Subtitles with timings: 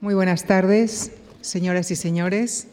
[0.00, 2.68] Muy buenas tardes, señoras y señores.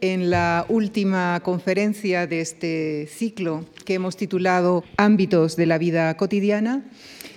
[0.00, 6.82] En la última conferencia de este ciclo que hemos titulado Ámbitos de la vida cotidiana,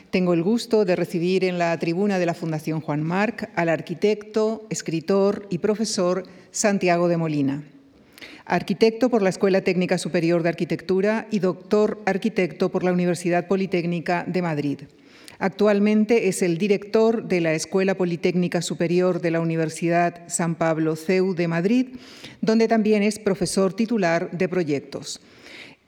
[0.10, 4.66] tengo el gusto de recibir en la tribuna de la Fundación Juan Marc al arquitecto,
[4.70, 7.62] escritor y profesor Santiago de Molina.
[8.46, 14.24] Arquitecto por la Escuela Técnica Superior de Arquitectura y doctor arquitecto por la Universidad Politécnica
[14.26, 14.80] de Madrid.
[15.40, 21.36] Actualmente es el director de la Escuela Politécnica Superior de la Universidad San Pablo CEU
[21.36, 21.88] de Madrid,
[22.42, 25.22] donde también es profesor titular de proyectos.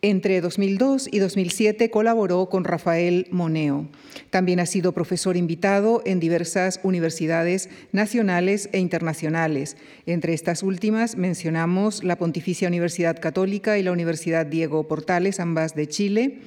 [0.03, 3.87] Entre 2002 y 2007 colaboró con Rafael Moneo.
[4.29, 9.75] También ha sido profesor invitado en diversas universidades nacionales e internacionales.
[10.05, 15.87] Entre estas últimas mencionamos la Pontificia Universidad Católica y la Universidad Diego Portales, ambas de
[15.87, 16.41] Chile,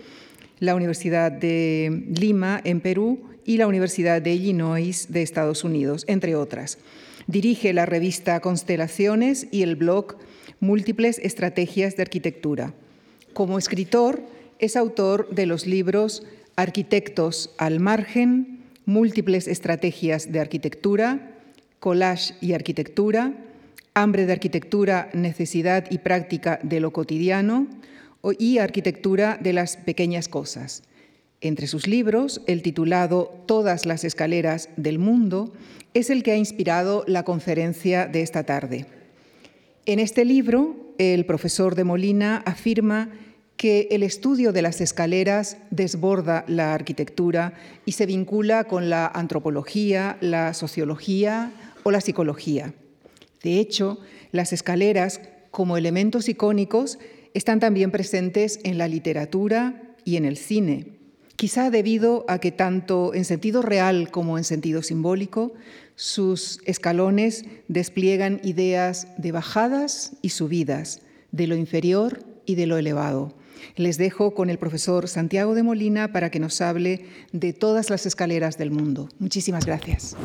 [0.60, 6.36] la Universidad de Lima, en Perú, y la Universidad de Illinois de Estados Unidos, entre
[6.36, 6.78] otras.
[7.26, 10.16] Dirige la revista Constelaciones y el blog
[10.60, 12.74] Múltiples Estrategias de Arquitectura.
[13.32, 14.22] Como escritor,
[14.58, 16.22] es autor de los libros
[16.56, 21.34] Arquitectos al margen, Múltiples Estrategias de Arquitectura,
[21.78, 23.32] Collage y Arquitectura,
[23.94, 27.66] Hambre de Arquitectura, Necesidad y Práctica de lo Cotidiano,
[28.38, 30.82] y Arquitectura de las Pequeñas Cosas.
[31.40, 35.52] Entre sus libros, el titulado Todas las escaleras del mundo
[35.94, 38.86] es el que ha inspirado la conferencia de esta tarde.
[39.86, 43.10] En este libro, el profesor de Molina afirma
[43.56, 50.18] que el estudio de las escaleras desborda la arquitectura y se vincula con la antropología,
[50.20, 52.74] la sociología o la psicología.
[53.42, 53.98] De hecho,
[54.32, 56.98] las escaleras, como elementos icónicos,
[57.34, 61.00] están también presentes en la literatura y en el cine,
[61.36, 65.54] quizá debido a que tanto en sentido real como en sentido simbólico,
[65.94, 71.00] sus escalones despliegan ideas de bajadas y subidas,
[71.32, 73.34] de lo inferior y de lo elevado.
[73.76, 78.06] Les dejo con el profesor Santiago de Molina para que nos hable de todas las
[78.06, 79.08] escaleras del mundo.
[79.18, 80.16] Muchísimas gracias.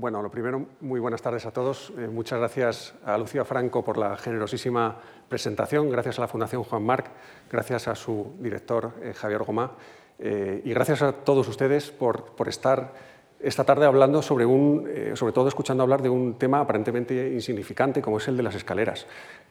[0.00, 1.92] Bueno, lo primero, muy buenas tardes a todos.
[1.98, 4.96] Eh, muchas gracias a Lucía Franco por la generosísima
[5.28, 7.08] presentación, gracias a la Fundación Juan Marc,
[7.52, 9.72] gracias a su director eh, Javier Gomá
[10.18, 12.94] eh, y gracias a todos ustedes por, estar
[13.40, 18.16] esta tarde hablando sobre un, sobre todo escuchando hablar de un tema aparentemente insignificante como
[18.16, 19.06] es el de las escaleras,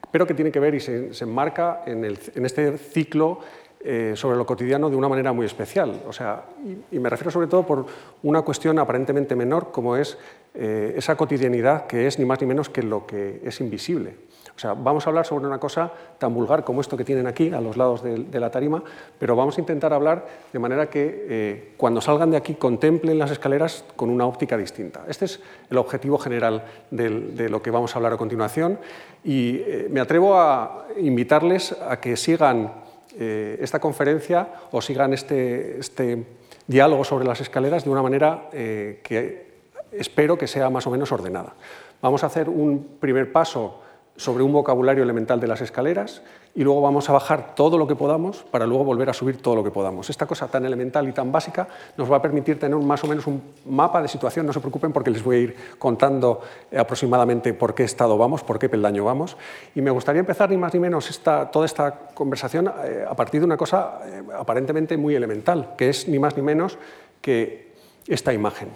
[0.10, 3.42] pero que tiene que ver y se, enmarca en, en este ciclo
[3.82, 6.02] eh, sobre lo cotidiano de una manera muy especial.
[6.06, 6.44] O sea,
[6.92, 7.86] y, me refiero sobre todo por
[8.24, 10.18] una cuestión aparentemente menor, como es
[10.54, 14.16] eh, esa cotidianidad que es ni más ni menos que lo que es invisible.
[14.54, 17.54] O sea, vamos a hablar sobre una cosa tan vulgar como esto que tienen aquí,
[17.54, 18.84] a los lados de, la tarima,
[19.18, 23.32] pero vamos a intentar hablar de manera que eh, cuando salgan de aquí contemplen las
[23.32, 25.06] escaleras con una óptica distinta.
[25.08, 28.78] Este es el objetivo general de lo que vamos a hablar a continuación
[29.24, 32.89] y me atrevo a invitarles a que sigan
[33.22, 36.24] eh, esta conferencia o sigan este, este,
[36.68, 39.50] diálogo sobre las escaleras de una manera eh, que
[39.92, 41.54] espero que sea más o menos ordenada.
[42.02, 43.82] Vamos a hacer un primer paso
[44.16, 46.22] sobre un vocabulario elemental de las escaleras
[46.56, 49.56] y luego vamos a bajar todo lo que podamos para luego volver a subir todo
[49.56, 50.10] lo que podamos.
[50.10, 51.68] Esta cosa tan elemental y tan básica
[51.98, 54.92] nos va a permitir tener más o menos un mapa de situación, no se preocupen
[54.92, 56.42] porque les voy a ir contando
[56.78, 59.38] aproximadamente por qué estado vamos, por qué peldaño vamos.
[59.76, 63.42] Y me gustaría empezar ni más ni menos esta, toda esta conversación eh, a partir
[63.42, 66.78] de una cosa eh, aparentemente muy elemental, que es ni más ni menos
[67.22, 67.74] que
[68.08, 68.70] esta imagen.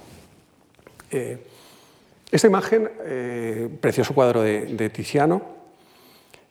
[1.12, 1.38] Eh,
[2.33, 5.62] esta imagen, eh, precioso cuadro de, Tiziano,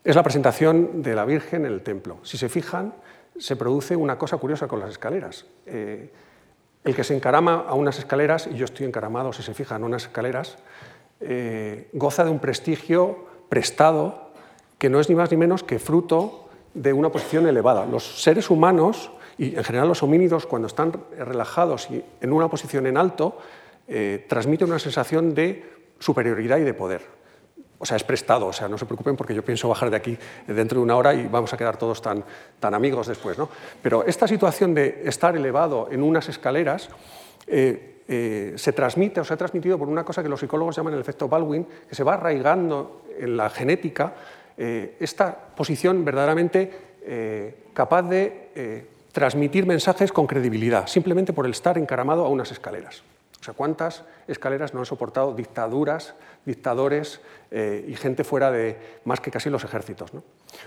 [0.05, 2.19] es la presentación de la Virgen en el templo.
[2.23, 2.95] Si se fijan,
[3.39, 5.47] se produce una cosa curiosa con las escaleras.
[5.67, 6.11] Eh,
[6.85, 9.87] el que se encarama a unas escaleras, y yo estoy encaramado, si se fijan, a
[9.87, 10.59] unas escaleras,
[11.21, 14.33] eh, goza de un prestigio prestado
[14.79, 17.87] que no es ni más ni menos que fruto de una posición elevada.
[17.87, 22.87] Los seres humanos, y en general los homínidos, cuando están relajados y en una posición
[22.87, 23.39] en alto,
[23.87, 25.65] eh, transmite una sensación de
[26.01, 27.22] superioridad y de poder.
[27.83, 30.17] O sea, es prestado, o sea, no se preocupen porque yo pienso bajar de aquí
[30.47, 32.23] dentro de una hora y vamos a quedar todos tan,
[32.61, 33.37] tan amigos después.
[33.37, 33.49] ¿no?
[33.83, 36.89] Pero esta situación de estar elevado en unas escaleras
[37.49, 40.95] eh, eh, se transmite o se ha transmitido por una cosa que los psicólogos llaman
[40.95, 44.15] el efecto Baldwin, que se va arraigando en la genética
[44.57, 46.71] esta posición verdaderamente
[47.73, 53.03] capaz de transmitir mensajes con credibilidad, simplemente por el estar encaramado a unas escaleras.
[53.43, 56.15] O sea, ¿cuántas escaleras no han soportado dictaduras,
[56.47, 60.13] dictadores eh, y gente fuera de más que casi los ejércitos?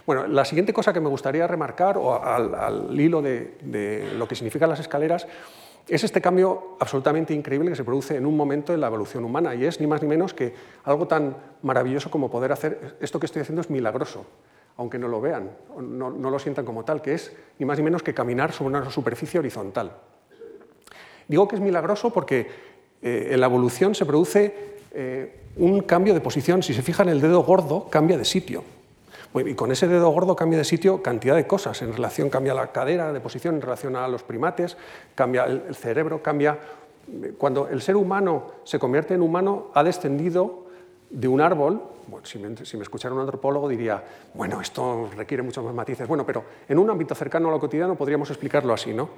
[0.05, 4.67] Bueno, la siguiente cosa que me gustaría remarcar, o al, hilo de, lo que significan
[4.67, 5.25] las escaleras,
[5.87, 9.55] es este cambio absolutamente increíble que se produce en un momento en la evolución humana
[9.55, 13.27] y es ni más ni menos que algo tan maravilloso como poder hacer esto que
[13.27, 14.25] estoy haciendo es milagroso,
[14.75, 17.85] aunque no lo vean, no, no lo sientan como tal, que es ni más ni
[17.85, 19.93] menos que caminar sobre una superficie horizontal.
[21.27, 22.47] Digo que es milagroso porque
[23.01, 26.63] eh, en la evolución se produce eh, un cambio de posición.
[26.63, 28.63] Si se fijan, el dedo gordo cambia de sitio.
[29.33, 31.81] y con ese dedo gordo cambia de sitio cantidad de cosas.
[31.81, 34.77] En relación cambia la cadera de posición en relación a los primates,
[35.15, 36.57] cambia el, cerebro, cambia...
[37.37, 40.65] Cuando el ser humano se convierte en humano, ha descendido
[41.11, 41.83] de un árbol,
[42.23, 46.25] si, me, si, me, escuchara un antropólogo diría, bueno, esto requiere muchos más matices, bueno,
[46.25, 49.09] pero en un ámbito cercano a lo cotidiano podríamos explicarlo así, ¿no?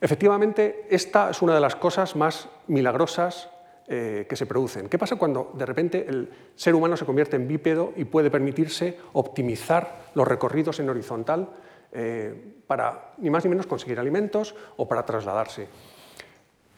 [0.00, 3.50] Efectivamente, esta es una de las cosas más milagrosas
[3.86, 4.88] eh, que se producen.
[4.88, 8.96] ¿Qué pasa cuando de repente el ser humano se convierte en bípedo y puede permitirse
[9.12, 11.48] optimizar los recorridos en horizontal
[11.92, 15.68] eh, para ni más ni menos conseguir alimentos o para trasladarse?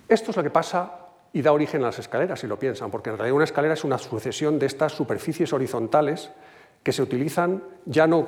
[0.08, 1.00] Esto es lo que pasa
[1.32, 3.84] y da origen a las escaleras, si lo piensan, porque en realidad una escalera es
[3.84, 6.30] una sucesión de estas superficies horizontales
[6.82, 8.26] que se utilizan ya no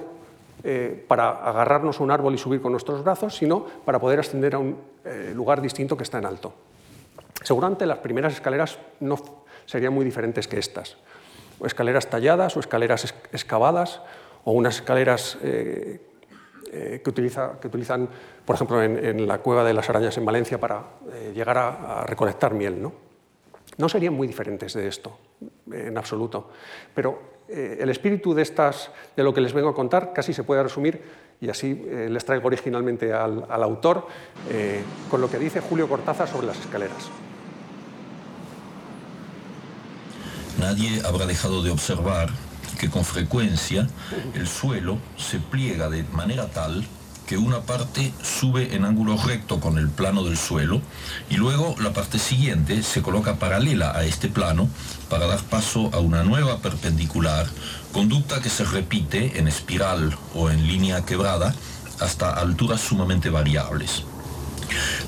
[0.67, 4.55] eh, para agarrarnos a un árbol y subir con nuestros brazos, sino para poder ascender
[4.55, 6.55] a un eh, lugar distinto que está en alto.
[7.43, 9.19] Seguramente las primeras escaleras no
[9.67, 10.97] serían muy diferentes que estas,
[11.59, 14.01] o escaleras talladas o escaleras excavadas,
[14.45, 16.01] o unas escaleras eh,
[16.73, 18.09] que, utilizan,
[18.47, 20.83] por ejemplo, en, la cueva de las arañas en Valencia para
[21.35, 22.81] llegar a, a recolectar miel.
[22.81, 22.93] ¿no?
[23.77, 25.19] No serían muy diferentes de esto,
[25.71, 26.51] en absoluto,
[26.95, 30.45] pero eh, el espíritu de, estas, de lo que les vengo a contar casi se
[30.45, 31.03] puede resumir,
[31.41, 34.07] y así eh, les traigo originalmente al, autor,
[34.51, 37.11] eh, con lo que dice Julio Cortázar sobre las escaleras.
[40.59, 42.31] Nadie habrá dejado de observar
[42.79, 43.87] que con frecuencia
[44.35, 46.85] el suelo se pliega de manera tal
[47.27, 50.81] que una parte sube en ángulo recto con el plano del suelo
[51.31, 54.69] y luego la parte siguiente se coloca paralela a este plano
[55.09, 57.47] para dar paso a una nueva perpendicular,
[57.93, 61.55] conducta que se repite en espiral o en línea quebrada
[62.01, 64.03] hasta alturas sumamente variables.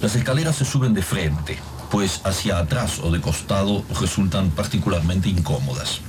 [0.00, 1.58] Las escaleras se suben de frente,
[1.90, 6.00] pues hacia atrás o de costado resultan particularmente incómodas.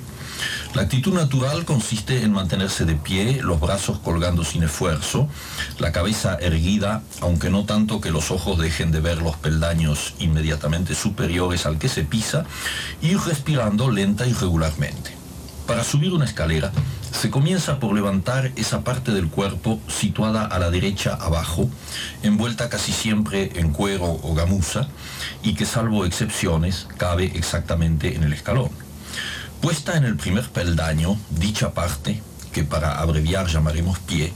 [0.77, 5.27] La actitud natural consiste en mantenerse de pie, los brazos colgando sin esfuerzo,
[5.79, 10.93] la cabeza erguida, aunque no tanto que los ojos dejen de ver los peldaños inmediatamente
[10.93, 12.45] superiores al que se pisa,
[13.01, 15.15] y respirando lenta y regularmente.
[15.65, 16.71] Para subir una escalera,
[17.11, 21.71] se comienza por levantar esa parte del cuerpo situada a la derecha abajo,
[22.21, 24.89] envuelta casi siempre en cuero o gamuza,
[25.41, 28.86] y que salvo excepciones cabe exactamente en el escalón.
[29.61, 32.21] Puesta en el primer peldaño, dicha parte,
[32.53, 34.31] que para abreviar llamaremos pie,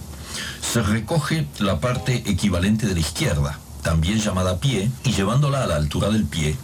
[0.62, 5.76] se recoge la parte equivalente de la izquierda, también llamada pie, y llevándola a la
[5.76, 6.56] altura del pie,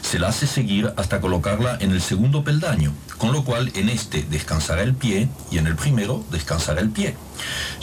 [0.00, 4.22] se la hace seguir hasta colocarla en el segundo peldaño, con lo cual en este
[4.22, 7.14] descansará el pie y en el primero descansará el pie.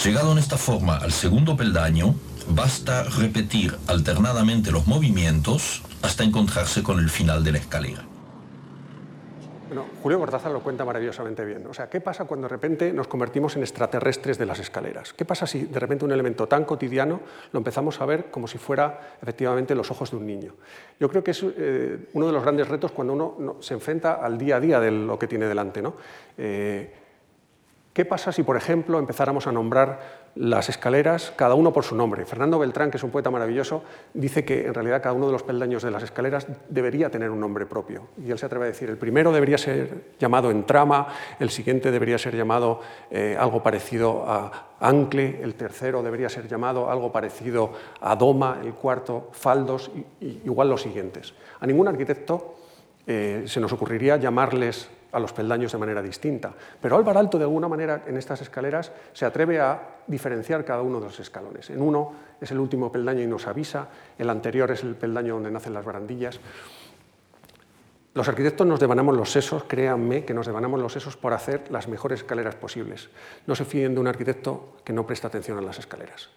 [0.03, 2.15] Llegado en esta forma al segundo peldaño,
[2.49, 8.14] basta repetir alternadamente los movimientos hasta encontrarse con el final de la escalera.
[10.01, 11.65] Julio Cortázar lo cuenta maravillosamente bien.
[11.67, 15.13] O sea, ¿qué pasa cuando de repente nos convertimos en extraterrestres de las escaleras?
[15.13, 17.21] ¿Qué pasa si de repente un elemento tan cotidiano
[17.51, 20.53] lo empezamos a ver como si fuera efectivamente los ojos de un niño?
[20.99, 24.37] Yo creo que es eh, uno de los grandes retos cuando uno se enfrenta al
[24.37, 25.81] día a día de lo que tiene delante.
[25.81, 25.95] ¿no?
[26.37, 27.04] Eh,
[27.95, 32.25] ¿Qué pasa si, por ejemplo, empezáramos a nombrar las escaleras, cada uno por su nombre?
[32.25, 35.43] Fernando Beltrán, que es un poeta maravilloso, dice que en realidad cada uno de los
[35.43, 38.09] peldaños de las escaleras debería tener un nombre propio.
[38.21, 41.07] Y él se atreve a decir, el primero debería ser llamado entrama,
[41.39, 46.91] el siguiente debería ser llamado eh, algo parecido a ancle, el tercero debería ser llamado
[46.91, 47.71] algo parecido
[48.01, 51.33] a doma, el cuarto faldos, y, igual los siguientes.
[51.61, 52.55] A ningún arquitecto
[53.07, 56.53] eh, se nos ocurriría llamarles a los peldaños de manera distinta.
[56.81, 60.99] Pero Álvaro Alto, de alguna manera, en estas escaleras se atreve a diferenciar cada uno
[60.99, 61.69] de los escalones.
[61.69, 65.51] En uno es el último peldaño y nos avisa, el anterior es el peldaño donde
[65.51, 66.41] nacen las barandillas.
[68.13, 71.87] Los arquitectos nos devanamos los sesos, créanme que nos devanamos los sesos por hacer las
[71.87, 73.09] mejores escaleras posibles.
[73.47, 76.29] No se fíen de un arquitecto que no presta atención a las escaleras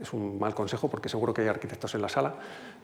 [0.00, 2.34] es un mal consejo porque seguro que hay arquitectos en la sala,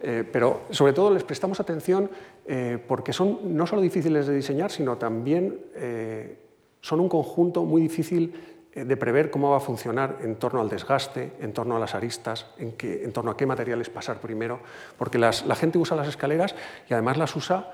[0.02, 2.10] eh, pero sobre todo les prestamos atención
[2.46, 6.38] eh, porque son no solo difíciles de diseñar, sino también eh,
[6.80, 8.34] son un conjunto muy difícil
[8.74, 12.46] de prever cómo va a funcionar en torno al desgaste, en torno a las aristas,
[12.58, 14.58] en torno a qué materiales pasar primero,
[14.98, 16.56] porque la gente usa las escaleras
[16.90, 17.72] y además las usa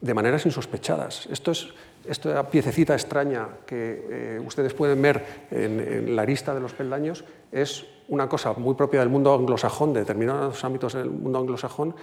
[0.00, 1.26] de maneras insospechadas.
[1.26, 1.68] Esto es
[2.06, 7.86] esta piececita extraña que eh, ustedes pueden ver en, la arista de los peldaños es
[8.08, 11.94] una cosa muy propia del mundo anglosajón, de determinados ámbitos del mundo anglosajón,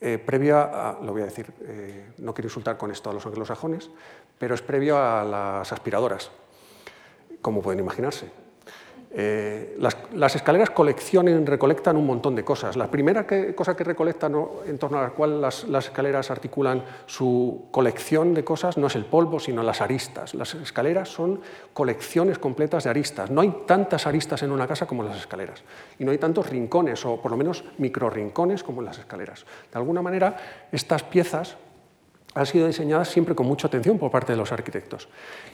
[0.00, 1.52] eh, previa a, lo voy a decir,
[2.18, 3.90] no quiero insultar con esto a los anglosajones,
[4.38, 6.30] pero es previo a las aspiradoras
[7.40, 8.26] como pueden imaginarse.
[9.12, 12.76] Eh, las, escaleras coleccionan, recolectan un montón de cosas.
[12.76, 13.26] La primera
[13.56, 14.34] cosa que recolectan
[14.66, 19.04] en torno a la cual las, escaleras articulan su colección de cosas no es el
[19.04, 20.34] polvo, sino las aristas.
[20.34, 21.40] Las escaleras son
[21.72, 23.30] colecciones completas de aristas.
[23.30, 25.64] No hay tantas aristas en una casa como las escaleras.
[25.98, 29.44] Y no hay tantos rincones, o por lo menos micro rincones, como en las escaleras.
[29.72, 30.36] De alguna manera,
[30.70, 31.56] estas piezas
[32.34, 35.08] han sido diseñadas siempre con mucha atención por parte de los arquitectos.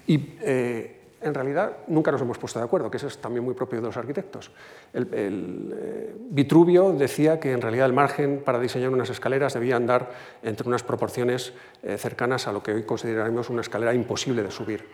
[0.07, 3.55] Y eh, en realidad nunca nos hemos puesto de acuerdo, que eso es también muy
[3.55, 4.51] propio de los arquitectos.
[4.93, 10.11] Eh, Vitruvio decía que en realidad el margen para diseñar unas escaleras debía andar
[10.43, 14.85] entre unas proporciones eh, cercanas a lo que hoy consideraremos una escalera imposible de subir.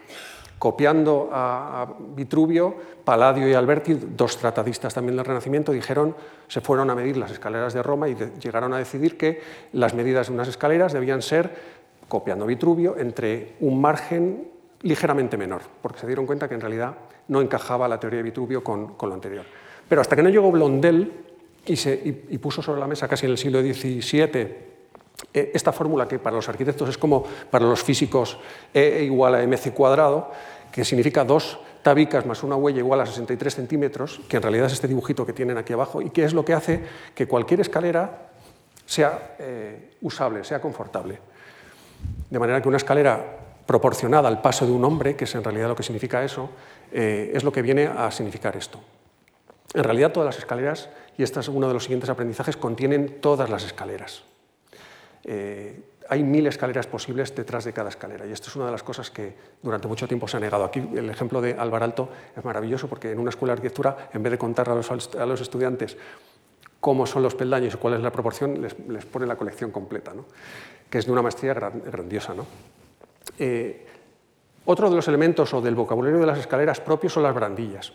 [0.58, 6.14] Copiando a, Vitruvio, Palladio y Alberti, dos tratadistas también del Renacimiento, dijeron,
[6.46, 9.40] se fueron a medir las escaleras de Roma y llegaron a decidir que
[9.72, 14.52] las medidas de unas escaleras debían ser, copiando Vitruvio, entre un margen
[14.82, 16.94] ligeramente menor, porque se dieron cuenta que en realidad
[17.28, 19.44] no encajaba la teoría de Vitruvio con, lo anterior.
[19.88, 21.12] Pero hasta que no llegó Blondel
[21.64, 21.96] y, se,
[22.40, 24.72] puso sobre la mesa casi en el siglo XVII
[25.32, 28.38] eh, esta fórmula que para los arquitectos es como para los físicos
[28.74, 30.30] E igual a mc cuadrado,
[30.72, 34.72] que significa dos tabicas más una huella igual a 63 centímetros, que en realidad es
[34.72, 36.80] este dibujito que tienen aquí abajo, y que es lo que hace
[37.14, 38.30] que cualquier escalera
[38.86, 41.18] sea eh, usable, sea confortable.
[42.30, 45.68] De manera que una escalera proporcionada al paso de un hombre, que es en realidad
[45.68, 46.50] lo que significa eso,
[46.92, 48.80] eh, es lo que viene a significar esto.
[49.74, 53.48] En realidad todas las escaleras, y este es uno de los siguientes aprendizajes, contienen todas
[53.48, 54.24] las escaleras.
[55.24, 58.82] Eh, hay mil escaleras posibles detrás de cada escalera y esto es una de las
[58.82, 60.64] cosas que durante mucho tiempo se ha negado.
[60.64, 64.22] Aquí el ejemplo de Alvar Alto es maravilloso porque en una escuela de arquitectura, en
[64.22, 65.96] vez de contar a los, estudiantes
[66.80, 68.74] cómo son los peldaños y cuál es la proporción, les,
[69.06, 70.12] pone la colección completa,
[70.90, 72.34] que es de una maestría grandiosa.
[72.34, 72.46] ¿no?
[73.38, 73.86] Eh,
[74.64, 77.92] otro de los elementos o del vocabulario de las escaleras propios son las brandillas.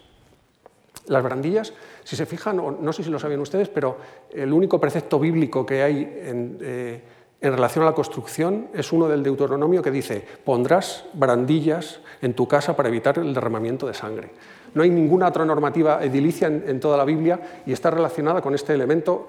[1.07, 3.97] Las brandillas, si se fijan, no sé si lo saben ustedes, pero
[4.29, 7.01] el único precepto bíblico que hay eh,
[7.39, 12.45] en, relación a la construcción es uno del Deuteronomio que dice, pondrás brandillas en tu
[12.45, 14.31] casa para evitar el derramamiento de sangre.
[14.73, 18.73] No hay ninguna otra normativa edilicia en toda la Biblia y está relacionada con este
[18.73, 19.27] elemento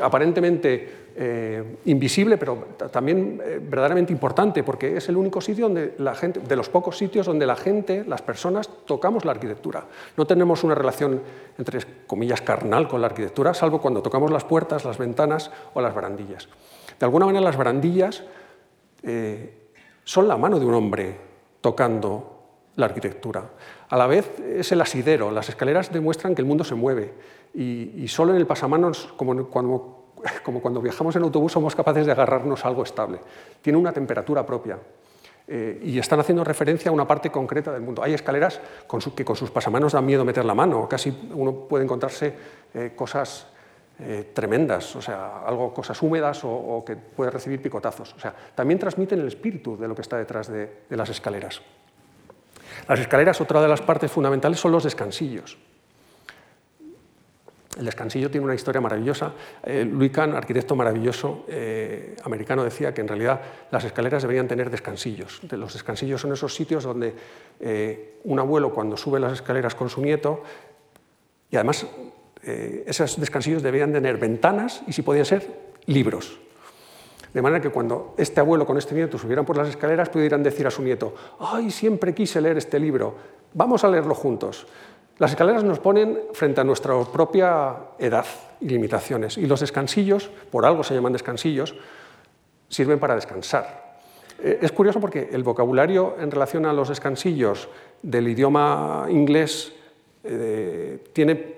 [0.00, 6.14] aparentemente eh, invisible, pero también eh, verdaderamente importante, porque es el único sitio donde la
[6.14, 9.84] gente, de los pocos sitios donde la gente, las personas, tocamos la arquitectura.
[10.16, 11.20] No tenemos una relación,
[11.58, 15.92] entre comillas, carnal con la arquitectura, salvo cuando tocamos las puertas, las ventanas o las
[15.92, 16.48] barandillas.
[16.98, 18.22] De alguna manera, las barandillas
[19.02, 19.54] eh,
[20.04, 21.16] son la mano de un hombre
[21.60, 22.38] tocando
[22.76, 23.42] la arquitectura.
[23.88, 27.12] A la vez es el asidero, las escaleras demuestran que el mundo se mueve
[27.54, 32.68] y, solo en el pasamanos, como cuando, viajamos en autobús, somos capaces de agarrarnos a
[32.68, 33.20] algo estable.
[33.62, 34.78] Tiene una temperatura propia.
[35.50, 38.02] Eh, y están haciendo referencia a una parte concreta del mundo.
[38.02, 38.60] Hay escaleras
[39.16, 42.34] que con sus pasamanos dan miedo meter la mano, casi uno puede encontrarse
[42.74, 43.46] eh, cosas
[43.98, 48.12] eh, tremendas, o sea, algo, cosas húmedas o, que puede recibir picotazos.
[48.12, 51.62] O sea, también transmiten el espíritu de lo que está detrás de las escaleras.
[52.86, 55.58] Las escaleras, otra de las partes fundamentales, son los descansillos.
[57.78, 59.32] El descansillo tiene una historia maravillosa.
[59.62, 64.68] Eh, Louis Kahn, arquitecto maravilloso eh, americano, decía que en realidad las escaleras deberían tener
[64.68, 65.40] descansillos.
[65.52, 67.14] Los descansillos son esos sitios donde
[67.60, 70.42] eh, un abuelo cuando sube las escaleras con su nieto,
[71.50, 71.86] y además
[72.42, 75.46] esos descansillos deberían tener ventanas y si podían ser
[75.86, 76.38] libros.
[77.32, 80.66] De manera que cuando este abuelo con este nieto subieran por las escaleras pudieran decir
[80.66, 83.14] a su nieto, ay, siempre quise leer este libro,
[83.54, 84.66] vamos a leerlo juntos.
[85.18, 88.26] Las escaleras nos ponen frente a nuestra propia edad
[88.60, 91.74] y limitaciones, y los descansillos, por algo se llaman descansillos,
[92.68, 93.98] sirven para descansar.
[94.40, 97.68] Eh, es curioso porque el vocabulario en relación a los descansillos
[98.00, 99.72] del idioma inglés
[100.22, 101.56] eh, tiene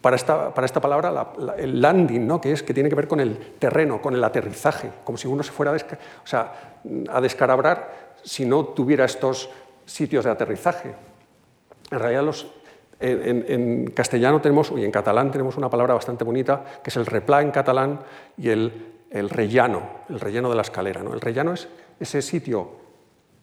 [0.00, 2.40] para esta, para esta palabra el landing, ¿no?
[2.40, 5.42] que, es, que tiene que ver con el terreno, con el aterrizaje, como si uno
[5.42, 5.78] se fuera a,
[6.24, 6.80] sea,
[7.10, 9.50] a descarabrar si no tuviera estos
[9.84, 10.94] sitios de aterrizaje.
[11.90, 12.46] En realidad, los,
[13.00, 17.42] en, castellano tenemos, y en catalán tenemos una palabra bastante bonita, que es el replá
[17.42, 18.00] en catalán
[18.36, 21.02] y el, el rellano, el relleno de la escalera.
[21.02, 21.14] ¿no?
[21.14, 21.68] El rellano es
[22.00, 22.70] ese sitio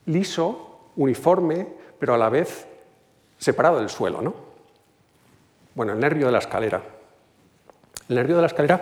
[0.05, 1.67] liso, uniforme,
[1.99, 2.67] pero a la vez
[3.37, 4.21] separado del suelo.
[4.21, 4.33] ¿no?
[5.75, 6.81] Bueno, el nervio de la escalera.
[8.09, 8.81] El nervio de la escalera,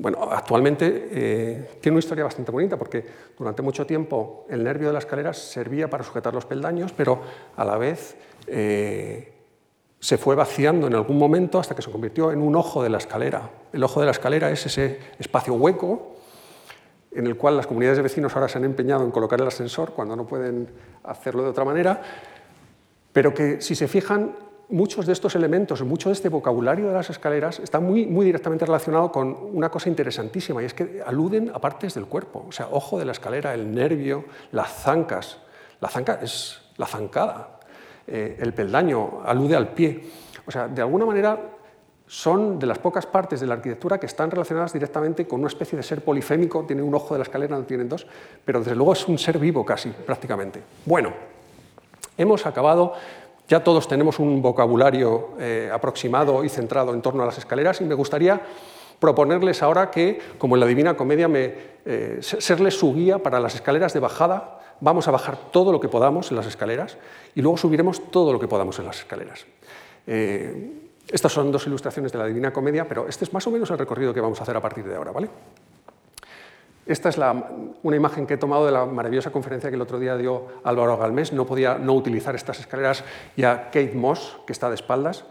[0.00, 3.04] bueno, actualmente eh, tiene una historia bastante bonita porque
[3.36, 7.20] durante mucho tiempo el nervio de la escalera servía para sujetar los peldaños, pero
[7.54, 8.16] a la vez
[8.46, 9.30] eh,
[9.98, 12.96] se fue vaciando en algún momento hasta que se convirtió en un ojo de la
[12.96, 13.50] escalera.
[13.74, 16.16] El ojo de la escalera es ese espacio hueco
[17.12, 19.92] en el cual las comunidades de vecinos ahora se han empeñado en colocar el ascensor
[19.92, 20.68] cuando no pueden
[21.04, 22.00] hacerlo de otra manera,
[23.12, 24.32] pero que si se fijan,
[24.70, 28.66] muchos de estos elementos, mucho de este vocabulario de las escaleras está muy, muy directamente
[28.66, 32.68] relacionado con una cosa interesantísima y es que aluden a partes del cuerpo, o sea,
[32.70, 35.38] ojo de la escalera, el nervio, las zancas.
[35.80, 37.60] La zanca es la zancada,
[38.06, 40.04] eh, el peldaño alude al pie.
[40.46, 41.38] O sea, de alguna manera
[42.06, 45.76] son de las pocas partes de la arquitectura que están relacionadas directamente con una especie
[45.76, 48.04] de ser polifémico, tiene un ojo de la escalera, no tienen dos,
[48.44, 50.60] pero desde luego es un ser vivo casi, prácticamente.
[50.84, 51.12] Bueno,
[52.18, 52.94] hemos acabado,
[53.50, 57.84] ya todos tenemos un vocabulario eh, aproximado y centrado en torno a las escaleras y
[57.84, 58.40] me gustaría
[59.00, 61.52] proponerles ahora que, como en la Divina Comedia, me,
[61.84, 64.60] eh, serles su guía para las escaleras de bajada.
[64.80, 66.96] Vamos a bajar todo lo que podamos en las escaleras
[67.34, 69.44] y luego subiremos todo lo que podamos en las escaleras.
[70.06, 70.70] Eh,
[71.10, 73.78] estas son dos ilustraciones de la Divina Comedia, pero este es más o menos el
[73.78, 75.10] recorrido que vamos a hacer a partir de ahora.
[75.10, 75.28] ¿vale?
[76.86, 77.18] Esta es
[77.82, 80.96] una imagen que he tomado de la maravillosa conferencia que el otro día dio Álvaro
[80.96, 81.32] Galmés.
[81.32, 83.04] No podía no utilizar estas escaleras
[83.36, 85.24] y a Kate Moss, que está de espaldas,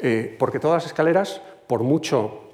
[0.00, 2.44] eh, porque todas las escaleras, por mucho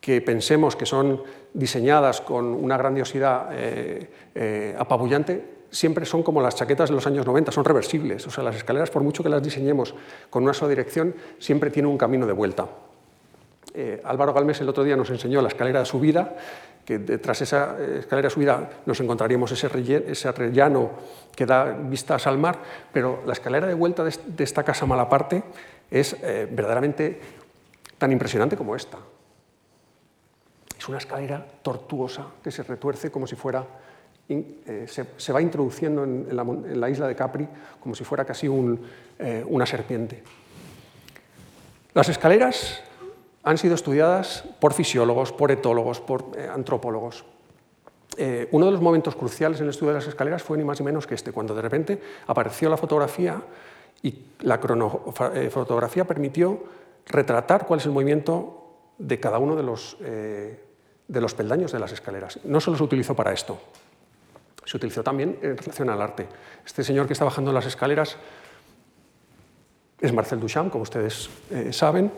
[0.00, 1.22] que pensemos que son
[1.54, 7.26] diseñadas con una grandiosidad eh, eh, apabullante, siempre son como las chaquetas de los años
[7.26, 8.26] 90, son reversibles.
[8.26, 9.94] O sea, las escaleras, por mucho que las diseñemos
[10.30, 12.68] con una sola dirección, siempre tienen un camino de vuelta.
[13.80, 16.34] Eh, Álvaro Galmes el otro día nos enseñó la escalera de subida,
[16.84, 19.70] que tras esa eh, escalera de subida nos encontraríamos ese,
[20.10, 20.90] ese rellano
[21.36, 22.58] que da vistas al mar,
[22.92, 25.44] pero la escalera de vuelta de, esta casa Malaparte
[25.88, 27.20] es eh, verdaderamente
[27.98, 28.98] tan impresionante como esta.
[30.76, 33.64] Es una escalera tortuosa que se retuerce como si fuera
[34.26, 36.26] se, va introduciendo en,
[36.80, 40.22] la, isla de Capri como si fuera casi una serpiente.
[41.94, 42.82] Las escaleras
[43.48, 47.24] han sido estudiadas por fisiólogos, por etólogos, por eh, antropólogos.
[48.50, 50.84] uno de los momentos cruciales en el estudio de las escaleras fue ni más ni
[50.84, 53.40] menos que este, cuando de repente apareció la fotografía
[54.02, 56.62] y la cronofotografía permitió
[57.06, 61.92] retratar cuál es el movimiento de cada uno de los, de los peldaños de las
[61.92, 62.40] escaleras.
[62.44, 63.58] No solo se utilizó para esto,
[64.64, 66.26] se utilizó también en relación al arte.
[66.66, 68.16] Este señor que está bajando las escaleras
[70.00, 72.12] es Marcel Duchamp, como ustedes eh, saben,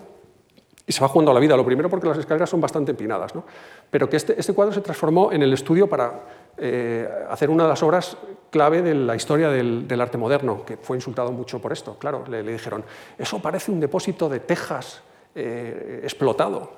[0.91, 1.57] y se va jugando a la vida.
[1.57, 3.45] Lo primero porque las escaleras son bastante empinadas, ¿no?
[3.89, 6.21] pero que este, este, cuadro se transformó en el estudio para
[6.59, 8.17] eh, hacer una de las obras
[8.51, 11.97] clave de la historia del, arte moderno, que fue insultado mucho por esto.
[11.97, 12.83] Claro, le, dijeron,
[13.17, 15.01] eso parece un depósito de tejas
[15.33, 16.73] eh, explotado.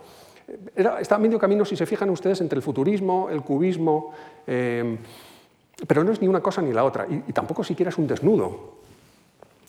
[0.76, 4.12] Era, está medio camino, si se fijan ustedes, entre el futurismo, el cubismo,
[4.44, 8.74] pero no es ni una cosa ni la otra, y, tampoco siquiera es un desnudo.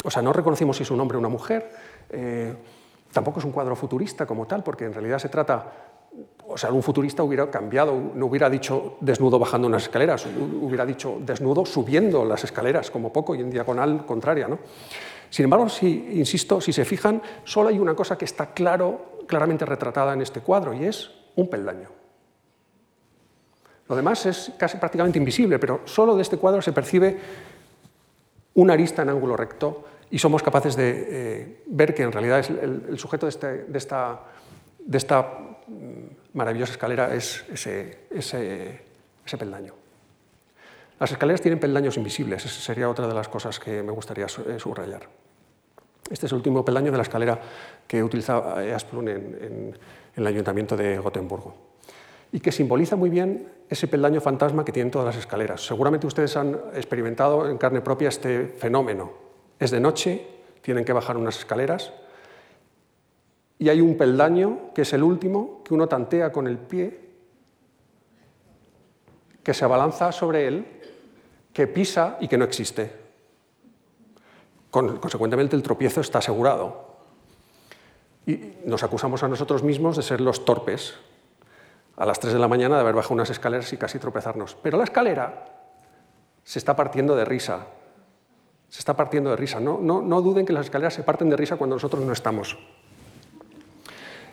[0.04, 1.72] O sea, no reconocimos si es un hombre o una mujer,
[2.10, 2.54] eh,
[3.14, 5.72] tampoco es un cuadro futurista como tal, porque en realidad se trata,
[6.46, 11.18] o sea, un futurista hubiera cambiado, no hubiera dicho desnudo bajando unas escaleras, hubiera dicho
[11.22, 14.48] desnudo subiendo las escaleras, como poco, y en diagonal contraria.
[14.48, 14.60] ¿no?
[15.30, 19.66] Sin embargo, si, insisto, si se fijan, solo hay una cosa que está claro, claramente
[19.66, 21.90] retratada en este cuadro, y es un peldaño.
[23.88, 27.20] Lo demás es casi prácticamente invisible, pero solo de este cuadro se percibe
[28.56, 33.00] una arista en ángulo recto y somos capaces de eh, ver que en realidad el,
[33.00, 34.22] sujeto este, de, esta,
[36.34, 38.82] maravillosa escalera es ese,
[39.40, 39.74] peldaño.
[41.00, 44.60] Las escaleras tienen peldaños invisibles, esa sería otra de las cosas que me gustaría eh,
[44.60, 45.10] subrayar.
[46.12, 47.40] Este es el último peldaño de la escalera
[47.88, 49.78] que utilizaba Asplund en, en
[50.16, 51.56] el ayuntamiento de Gotemburgo
[52.32, 55.66] y que simboliza muy bien ese peldaño fantasma que tienen todas las escaleras.
[55.66, 59.33] Seguramente ustedes han experimentado en carne propia este fenómeno.
[59.60, 60.28] Es de noche,
[60.62, 61.92] tienen que bajar unas escaleras
[63.64, 67.00] y hay un peldaño, que es el último, que uno tantea con el pie,
[69.42, 70.66] que se abalanza sobre él,
[71.54, 72.92] que pisa y que no existe.
[74.70, 76.98] consecuentemente el tropiezo está asegurado.
[78.26, 80.96] Y nos acusamos a nosotros mismos de ser los torpes,
[81.96, 84.56] a las 3 de la mañana de haber bajado unas escaleras y casi tropezarnos.
[84.62, 85.46] Pero la escalera
[86.44, 87.68] se está partiendo de risa.
[88.74, 89.60] Se está partiendo de risa.
[89.60, 92.58] No, no, duden que las escaleras se parten de risa cuando nosotros no estamos.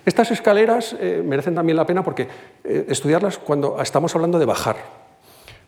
[0.07, 2.27] Estas escaleras eh, merecen también la pena porque
[2.65, 4.77] eh, estudiarlas cuando estamos hablando de bajar,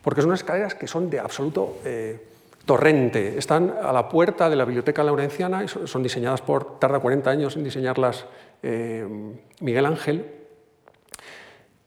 [0.01, 2.29] porque son unas escaleras que son de absoluto, eh,
[2.65, 3.37] Torrente.
[3.37, 7.55] Están a la puerta de la Biblioteca Laurenciana, y son diseñadas por, tarda 40 años
[7.55, 8.25] en diseñarlas
[9.59, 10.33] Miguel Ángel,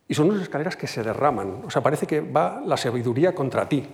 [0.06, 3.68] y son unas escaleras que se derraman, o sea, parece que va la sabiduría contra
[3.68, 3.88] ti.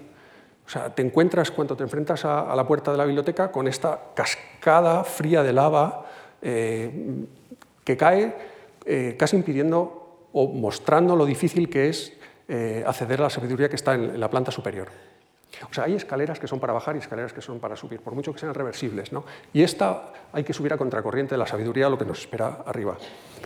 [0.67, 3.99] O sea, te encuentras cuando te enfrentas a, la puerta de la biblioteca con esta
[4.15, 6.07] cascada fría de lava
[6.41, 7.27] eh,
[7.85, 8.35] que cae
[8.85, 12.13] eh, casi impidiendo o mostrando lo difícil que es
[12.87, 14.89] acceder a la sabiduría que está en la planta superior.
[15.71, 18.15] O sea, hay escaleras que son para bajar y escaleras que son para subir, por
[18.15, 19.13] mucho que sean reversibles.
[19.13, 19.25] ¿no?
[19.53, 22.97] Y esta hay que subir a contracorriente de la sabiduría, lo que nos espera arriba.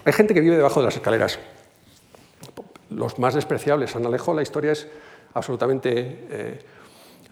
[0.05, 1.38] Hay gente que vive debajo de las escaleras.
[2.90, 4.88] Los más despreciables, San Alejo, la historia es
[5.35, 6.26] absolutamente...
[6.31, 6.59] Eh,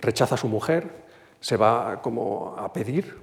[0.04, 1.04] rechaza a su mujer,
[1.40, 3.16] se va como a pedir,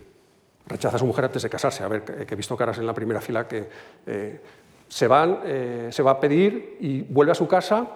[0.68, 1.84] rechaza a su mujer antes de casarse.
[1.84, 3.70] A ver, que he visto caras en la primera fila que
[4.06, 4.42] eh,
[4.88, 7.88] se, van, eh, se va a pedir y vuelve a su casa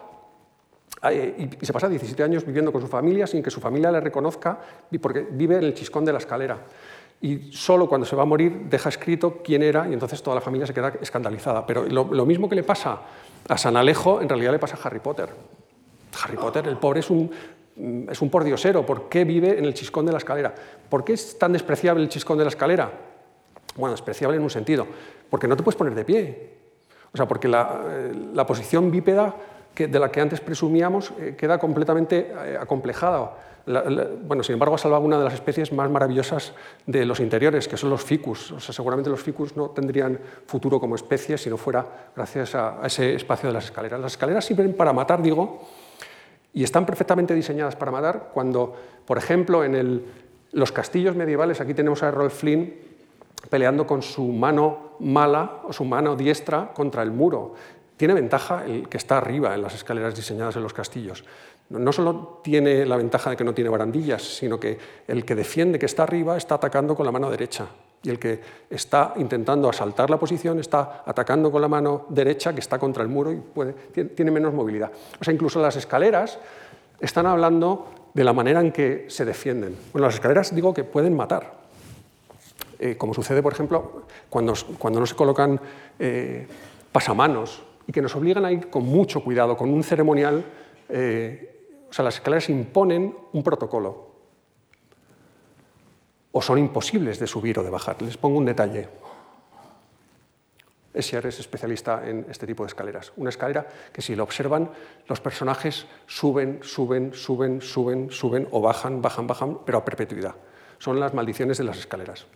[1.12, 4.58] y se pasa 17 años viviendo con su familia sin que su familia le reconozca,
[5.02, 6.58] porque vive en el chiscón de la escalera.
[7.21, 10.41] Y solo cuando se va a morir deja escrito quién era y entonces toda la
[10.41, 11.65] familia se queda escandalizada.
[11.65, 13.02] Pero lo, mismo que le pasa
[13.48, 15.30] a San Alejo, en realidad le pasa a Harry Potter.
[16.24, 17.30] Harry Potter, el pobre es un,
[17.75, 18.85] es un pordiosero.
[18.85, 20.53] ¿Por qué vive en el chiscón de la escalera?
[20.89, 22.91] ¿Por qué es tan despreciable el chiscón de la escalera?
[23.75, 24.88] Bueno, despreciable en un sentido,
[25.29, 26.49] porque no te puedes poner de pie.
[27.13, 29.35] O sea, porque la, eh, la posición bípeda
[29.75, 33.31] de la que antes presumíamos eh, queda completamente eh, acomplejada.
[34.23, 36.53] bueno, sin embargo, ha salvado una de las especies más maravillosas
[36.85, 38.51] de los interiores, que son los ficus.
[38.51, 41.85] O sea, seguramente los ficus no tendrían futuro como especie si no fuera
[42.15, 43.99] gracias a, ese espacio de las escaleras.
[43.99, 45.67] Las escaleras sirven para matar, digo,
[46.56, 48.74] y están perfectamente diseñadas para matar cuando,
[49.06, 50.04] por ejemplo, en
[50.54, 52.74] los castillos medievales, aquí tenemos a Rolf Flynn
[53.50, 57.54] peleando con su mano mala o su mano diestra contra el muro.
[57.98, 61.26] Tiene ventaja el que está arriba en las escaleras diseñadas en los castillos.
[61.70, 64.78] No solo tiene la ventaja de que no tiene barandillas, sino que
[65.10, 67.68] el que defiende que está arriba está atacando con la mano derecha
[68.06, 68.39] y el que
[68.70, 73.10] está intentando asaltar la posición está atacando con la mano derecha que está contra el
[73.10, 74.91] muro y tiene menos movilidad.
[75.20, 76.38] O sea, incluso las escaleras
[77.00, 79.76] están hablando de la manera en que se defienden.
[79.91, 81.65] Bueno, las escaleras digo que pueden matar,
[82.80, 85.60] eh, como sucede, por ejemplo, cuando, cuando no se colocan
[86.00, 86.48] eh,
[86.91, 90.44] pasamanos y que nos obligan a ir con mucho cuidado, con un ceremonial.
[90.89, 94.14] Eh, o sea, las escaleras imponen un protocolo.
[96.36, 97.95] O son imposibles de subir o de bajar.
[98.04, 98.91] Les pongo un detalle.
[100.91, 103.13] Escher es especialista en este tipo de escaleras.
[103.15, 104.67] Una escalera que si lo observan,
[105.08, 110.36] los personajes suben, suben, suben, suben, suben o bajan, bajan, bajan, pero a perpetuidad.
[110.78, 112.28] Son las maldiciones de las escaleras.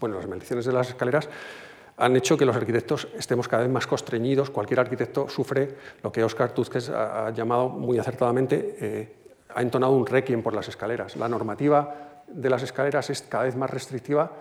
[0.00, 1.28] Bueno, las maldiciones de las escaleras
[1.98, 4.48] han hecho que los arquitectos estemos cada vez más constreñidos.
[4.48, 9.16] Cualquier arquitecto sufre lo que Oscar Tuzques ha llamado muy acertadamente, eh,
[9.54, 11.16] ha entonado un requiem por las escaleras.
[11.16, 14.32] La normativa de las escaleras es cada vez más restrictiva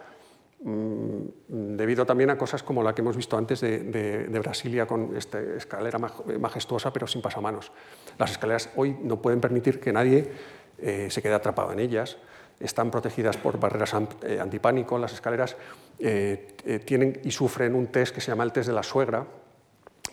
[0.63, 5.39] mm, debido también a cosas como la que hemos visto antes de, Brasilia con esta
[5.39, 5.99] escalera
[6.39, 7.71] majestuosa pero sin pasamanos.
[8.17, 10.32] Las escaleras hoy no pueden permitir que nadie
[10.78, 12.17] eh, se quede atrapado en ellas
[12.60, 14.99] están protegidas por barreras eh, antipánico.
[14.99, 15.56] Las escaleras
[15.97, 19.25] eh, tienen y sufren un test que se llama el test de la suegra,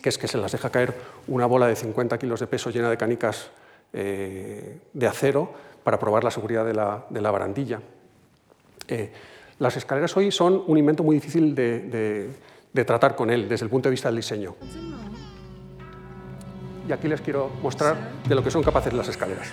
[0.01, 0.93] que es que se las deja caer
[1.27, 3.51] una bola de 50 kilos de peso llena de canicas
[3.91, 5.51] de acero
[5.87, 7.79] para probar la seguridad de la, barandilla.
[9.57, 12.29] las escaleras hoy son un invento muy difícil de,
[12.73, 14.57] de tratar con él desde el punto de vista del diseño.
[16.89, 17.95] Y aquí les quiero mostrar
[18.27, 19.47] de lo que son capaces las escaleras.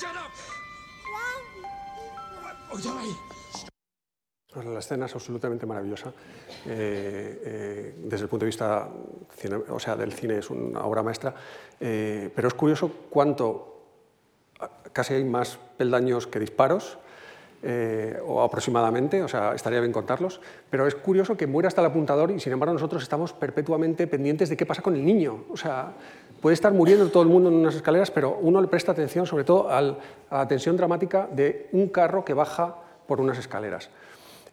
[0.00, 0.32] Shut up!
[2.80, 3.14] Sorry.
[4.72, 6.12] La escena es absolutamente maravillosa.
[6.66, 8.88] Eh, eh, desde el punto de vista
[9.36, 11.34] cine, o sea, del cine es una obra maestra,
[11.78, 13.84] eh, pero es curioso cuánto,
[14.92, 16.98] casi hay más peldaños que disparos,
[17.62, 21.88] eh, o aproximadamente, o sea, estaría bien contarlos, pero es curioso que muera hasta el
[21.88, 25.44] apuntador y sin embargo nosotros estamos perpetuamente pendientes de qué pasa con el niño.
[25.50, 25.92] O sea,
[26.40, 29.44] puede estar muriendo todo el mundo en unas escaleras, pero uno le presta atención sobre
[29.44, 32.76] todo a la tensión dramática de un carro que baja
[33.06, 33.90] por unas escaleras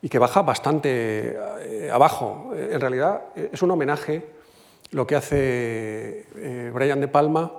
[0.01, 2.51] y que baja bastante eh, abajo.
[2.55, 4.25] En realidad eh, es un homenaje
[4.91, 7.51] lo que hace eh, Brian De Palma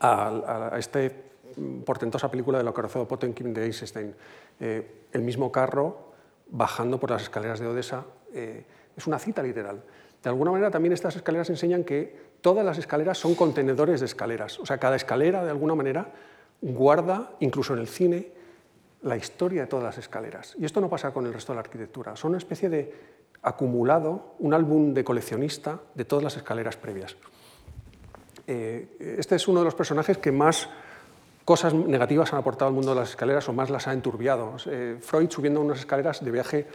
[0.00, 1.30] a, a este
[1.84, 4.14] portentosa película de lo Corazón Potemkin de Eisenstein.
[4.58, 6.10] Eh, el mismo carro
[6.48, 8.64] bajando por las escaleras de Odessa eh,
[8.96, 9.82] es una cita literal.
[10.22, 14.58] De alguna manera también estas escaleras enseñan que todas las escaleras son contenedores de escaleras.
[14.58, 16.12] O sea, cada escalera de alguna manera
[16.60, 18.32] guarda, incluso en el cine,
[19.02, 20.54] la historia de todas las escaleras.
[20.58, 22.16] Y esto no pasa con el resto de la arquitectura.
[22.16, 22.94] Son una especie de
[23.42, 27.16] acumulado, un álbum de coleccionista de todas las escaleras previas.
[28.46, 30.68] Eh, este es uno de los personajes que más
[31.44, 34.56] cosas negativas han aportado al mundo de las escaleras o más las ha enturbiado.
[34.66, 36.66] Eh, Freud subiendo unas escaleras de viaje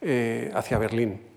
[0.00, 1.35] eh, hacia Berlín.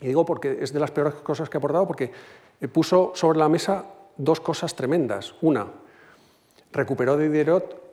[0.00, 2.12] Y digo porque es de las peores cosas que ha aportado porque
[2.60, 3.84] eh, puso sobre la mesa
[4.16, 5.34] dos cosas tremendas.
[5.40, 5.66] Una,
[6.72, 7.86] recuperó de Diderot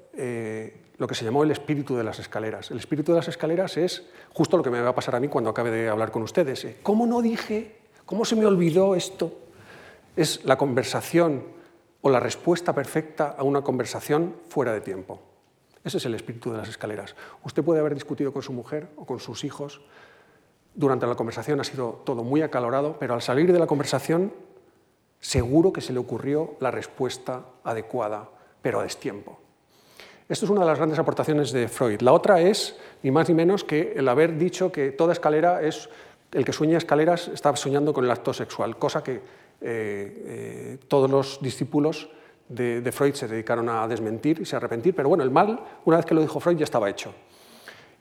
[0.97, 2.71] lo que se llamó el espíritu de las escaleras.
[2.71, 5.27] El espíritu de las escaleras es justo lo que me va a pasar a mí
[5.27, 6.65] cuando acabe de hablar con ustedes.
[6.83, 7.75] ¿Cómo no dije?
[8.05, 9.33] ¿Cómo se me olvidó esto?
[10.15, 11.43] Es la conversación
[12.01, 15.21] o la respuesta perfecta a una conversación fuera de tiempo.
[15.83, 17.15] Ese es el espíritu de las escaleras.
[17.43, 19.81] Usted puede haber discutido con su mujer o con sus hijos.
[20.75, 24.33] Durante la conversación ha sido todo muy acalorado, pero al salir de la conversación
[25.19, 28.29] seguro que se le ocurrió la respuesta adecuada,
[28.61, 29.39] pero a destiempo.
[30.27, 32.01] Esto es una de las grandes aportaciones de Freud.
[32.01, 35.89] La otra es, ni más ni menos, que el haber dicho que toda escalera es,
[36.31, 39.21] el que sueña escaleras está soñando con el acto sexual, cosa que eh,
[39.61, 42.09] eh, todos los discípulos
[42.49, 46.05] de, Freud se dedicaron a desmentir y se arrepentir, pero bueno, el mal, una vez
[46.05, 47.13] que lo dijo Freud, ya estaba hecho.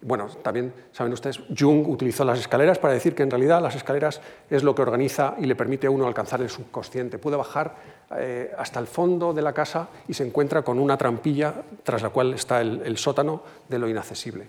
[0.05, 4.21] Bueno, también saben ustedes, Jung utilizó las escaleras para decir que en realidad las escaleras
[4.51, 7.19] es lo que organiza y le permite a uno alcanzar el subconsciente.
[7.19, 7.77] Puede bajar
[8.17, 12.11] eh, hasta el fondo de la casa y se encuentra con una trampilla tras la
[12.11, 14.45] cual está el, sótano de lo inaccesible.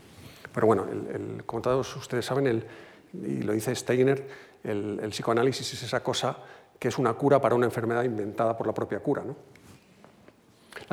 [0.51, 2.63] Pero bueno, el, como todos ustedes saben,
[3.13, 4.25] y lo dice Steiner,
[4.63, 6.35] el, psicoanálisis es esa cosa
[6.79, 9.23] que es una cura para una enfermedad inventada por la propia cura.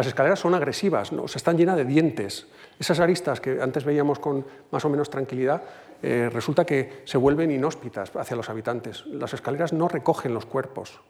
[0.01, 1.27] Las escaleras son agresivas, ¿no?
[1.27, 2.47] están llenas de dientes.
[2.79, 5.63] Esas aristas que antes veíamos con más o menos tranquilidad,
[6.03, 9.05] eh, resulta que se vuelven inhóspitas hacia los habitantes.
[9.05, 11.03] Las escaleras no recogen los cuerpos,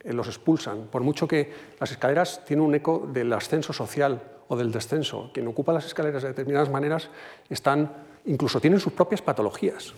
[0.00, 0.88] eh, los expulsan.
[0.90, 5.30] Por mucho que las escaleras tienen un eco del ascenso social o del descenso.
[5.32, 7.10] Quien ocupa las escaleras de determinadas maneras
[7.48, 7.88] están,
[8.24, 9.94] incluso tienen sus propias patologías.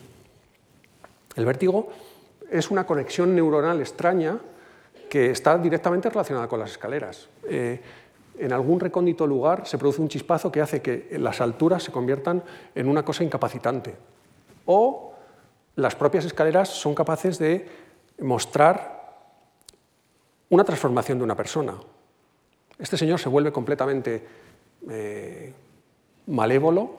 [1.37, 1.88] El vértigo
[2.50, 4.38] es una conexión neuronal extraña
[5.09, 7.30] que está directamente relacionada con las escaleras.
[7.48, 7.80] Eh,
[8.38, 12.42] en algún recóndito lugar se produce un chispazo que hace que las alturas se conviertan
[12.74, 13.94] en una cosa incapacitante.
[14.66, 15.14] O
[15.76, 17.66] las propias escaleras son capaces de
[18.20, 19.00] mostrar
[20.48, 21.74] una transformación de una persona.
[22.78, 24.26] Este señor se vuelve completamente
[24.88, 25.52] eh,
[26.26, 26.90] malévolo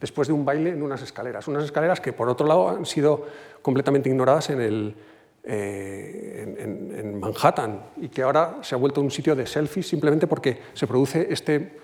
[0.00, 1.48] después de un baile en unas escaleras.
[1.48, 3.26] Unas escaleras que, por otro lado, han sido
[3.62, 4.94] completamente ignoradas en, el,
[5.48, 10.60] eh, en, Manhattan y que ahora se ha vuelto un sitio de selfies simplemente porque
[10.74, 11.78] se produce este...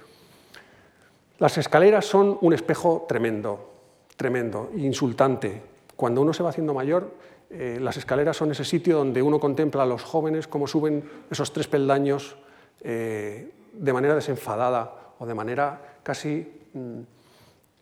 [1.38, 3.70] Las escaleras son un espejo tremendo,
[4.16, 5.62] tremendo, insultante.
[5.96, 7.14] Cuando uno se va haciendo mayor,
[7.50, 11.52] eh, las escaleras son ese sitio donde uno contempla a los jóvenes cómo suben esos
[11.52, 12.36] tres peldaños
[12.80, 16.52] eh, de manera desenfadada o de manera casi...
[16.74, 17.00] Mm,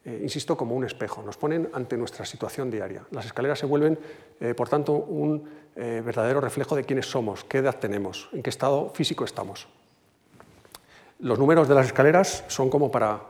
[0.03, 3.05] eh, insisto, como un espejo, nos ponen ante nuestra situación diaria.
[3.11, 3.99] Las escaleras se vuelven,
[4.41, 8.49] eh, por tanto, un eh, verdadero reflejo de quiénes somos, qué edad tenemos, en qué
[8.49, 9.69] estado físico estamos.
[11.19, 13.21] Los números de las escaleras son como para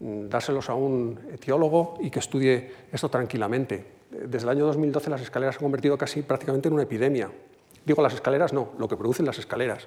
[0.00, 3.84] mm, dárselos a un etiólogo y que estudie esto tranquilamente.
[4.10, 7.30] Desde el año 2012 las escaleras se han convertido casi prácticamente en una epidemia.
[7.84, 9.86] Digo las escaleras, no, lo que producen las escaleras.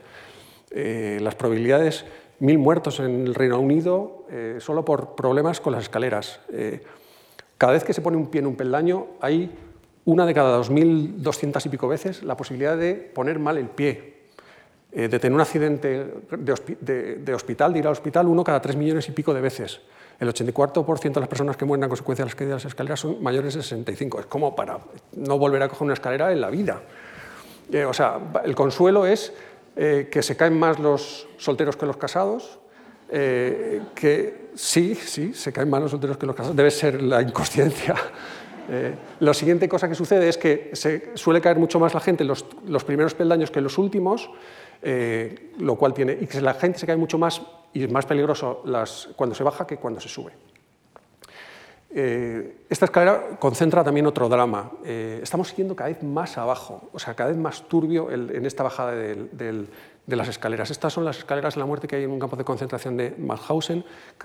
[0.72, 2.06] las probabilidades
[2.39, 6.39] mil muertos en el Reino Unido eh, solo por problemas con las escaleras.
[6.52, 6.82] Eh,
[7.58, 9.52] cada vez que se pone un pie en un peldaño hay
[10.06, 14.13] una de cada 2.200 y pico veces la posibilidad de poner mal el pie,
[14.91, 19.08] eh, de tener un accidente de, hospital, de ir al hospital uno cada 3 millones
[19.10, 19.82] y pico de veces.
[20.19, 22.99] El 84% de las personas que mueren a consecuencia de las caídas de las escaleras
[22.99, 24.21] son mayores de 65.
[24.21, 24.80] Es como para
[25.13, 26.82] no volver a coger una escalera en la vida.
[27.71, 29.32] Eh, o sea, el consuelo es
[29.82, 32.60] eh, que se caen más los solteros que los casados,
[33.08, 37.22] eh, que sí, sí, se caen más los solteros que los casados, debe ser la
[37.22, 37.96] inconsciencia.
[39.22, 42.28] la siguiente cosa que sucede es que se suele caer mucho más la gente en
[42.28, 44.30] los, los primeros peldaños que los últimos,
[45.60, 48.62] lo cual tiene, y que la gente se cae mucho más y es más peligroso
[48.65, 50.34] las, cuando se baja que cuando se sube.
[51.91, 54.71] Eh, esta escalera concentra también otro drama.
[54.86, 58.62] Eh, estamos siguiendo cada vez más abajo, o sea, cada vez más turbio en esta
[58.62, 59.67] bajada de
[60.08, 60.69] las escaleras.
[60.69, 63.15] Estas son las escaleras de la muerte que hay en un campo de concentración de
[63.17, 63.84] Mauthausen.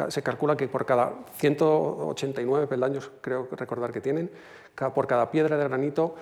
[0.09, 4.31] Se calcula que por cada 189 peldaños, creo recordar que tienen,
[4.95, 6.17] por cada piedra de granito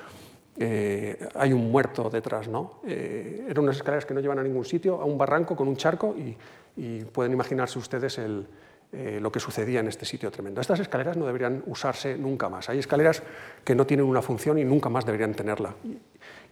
[0.59, 2.47] eh, hay un muerto detrás.
[2.47, 2.81] ¿no?
[2.87, 6.15] eran unas escaleras que no llevan a ningún sitio, a un barranco con un charco
[6.17, 6.37] y,
[6.77, 8.47] y pueden imaginarse ustedes el,
[8.95, 10.61] eh, lo que sucedía en este sitio tremendo.
[10.61, 12.69] Estas escaleras no deberían usarse nunca más.
[12.69, 13.23] Hay escaleras
[13.65, 15.75] que no tienen una función y nunca más deberían tenerla.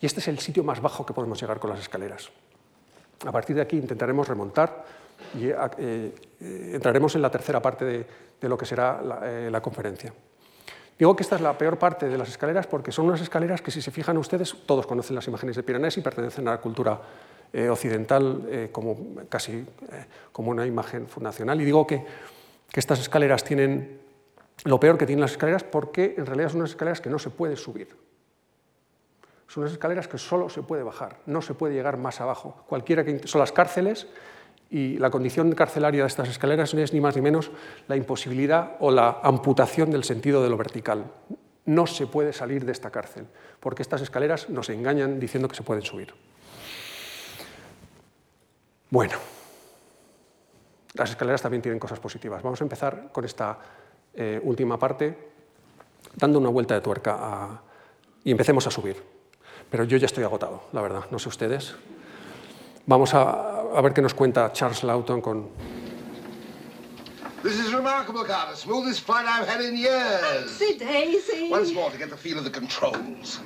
[0.00, 2.30] Y este es el sitio más bajo que podemos llegar con las escaleras.
[3.26, 4.84] A partir de aquí intentaremos remontar
[5.34, 10.14] y eh, eh, entraremos en la tercera parte de, lo que será la, conferencia.
[10.98, 13.70] Digo que esta es la peor parte de las escaleras porque son unas escaleras que,
[13.70, 16.98] si se fijan ustedes, todos conocen las imágenes de Piranesi y pertenecen a la cultura
[17.70, 18.96] occidental como
[19.28, 19.64] casi
[20.32, 21.60] como una imagen fundacional.
[21.60, 22.04] Y digo que
[22.72, 24.00] que estas escaleras tienen
[24.64, 27.30] lo peor que tienen las escaleras porque en realidad son unas escaleras que no se
[27.30, 27.88] puede subir.
[29.48, 32.64] Son unas escaleras que solo se puede bajar, no se puede llegar más abajo.
[32.68, 34.06] Cualquiera que son las cárceles
[34.70, 37.50] y la condición carcelaria de estas escaleras no es ni más ni menos
[37.88, 41.10] la imposibilidad o la amputación del sentido de lo vertical.
[41.64, 43.26] No se puede salir de esta cárcel
[43.58, 46.14] porque estas escaleras nos engañan diciendo que se pueden subir.
[48.90, 49.14] Bueno,
[50.94, 52.42] las escaleras también tienen cosas positivas.
[52.42, 53.58] Vamos a empezar con esta
[54.14, 55.16] eh, última parte,
[56.16, 57.62] dando una vuelta de tuerca
[58.24, 59.00] y empecemos a subir.
[59.70, 61.74] Pero yo ya estoy agotado, la verdad, no sé ustedes.
[62.86, 65.48] Vamos a, a ver qué nos cuenta Charles Lawton con...
[67.44, 68.56] This is remarkable, Carter.
[68.56, 70.58] Smoothest flight I've had in years.
[70.58, 71.48] Daisy.
[71.50, 73.40] Once more to get the feel of the controls.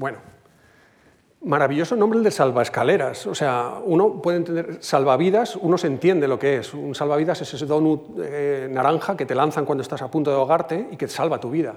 [0.00, 0.16] Bueno,
[1.42, 3.26] maravilloso nombre el de salvaescaleras.
[3.26, 6.72] O sea, uno puede entender salvavidas, uno se entiende lo que es.
[6.72, 10.36] Un salvavidas es ese donut eh, naranja que te lanzan cuando estás a punto de
[10.36, 11.74] ahogarte y que salva tu vida.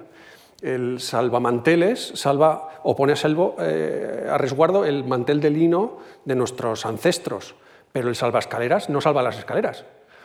[0.62, 6.36] El salvamanteles salva o pone a, salvo, eh, a resguardo el mantel de lino de
[6.36, 7.56] nuestros ancestros,
[7.92, 9.84] pero el salvaescaleras no salva las escaleras.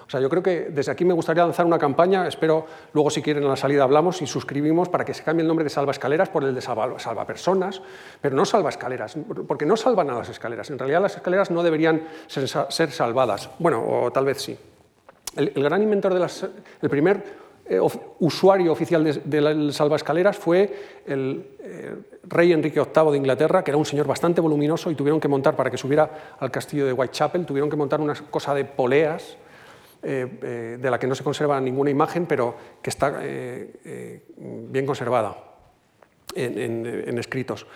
[0.09, 3.21] O sea, yo creo que desde aquí me gustaría lanzar una campaña, espero luego si
[3.21, 5.93] quieren a la salida hablamos y suscribimos para que se cambie el nombre de salva
[5.93, 7.83] escaleras por el de salva, salva personas,
[8.19, 10.71] pero no salva escaleras, porque no salvan a las escaleras.
[10.71, 13.51] En realidad las escaleras no deberían ser, salvadas.
[13.59, 14.57] Bueno, o tal vez sí.
[15.37, 16.43] El, gran inventor de las...
[16.81, 17.23] El primer
[17.67, 17.79] eh,
[18.21, 23.77] usuario oficial del salva escaleras fue el eh, rey Enrique VIII de Inglaterra, que era
[23.77, 27.45] un señor bastante voluminoso y tuvieron que montar, para que subiera al castillo de Whitechapel,
[27.45, 29.37] tuvieron que montar una cosa de poleas
[30.01, 34.87] eh, eh, de la que no se conserva ninguna imagen, pero que está eh, bien
[34.87, 35.37] conservada
[36.37, 37.67] en, escritos.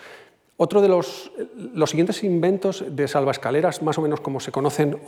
[0.57, 1.33] Otro de los,
[1.75, 4.99] los, siguientes inventos de salvaescaleras, más o menos como se conocen,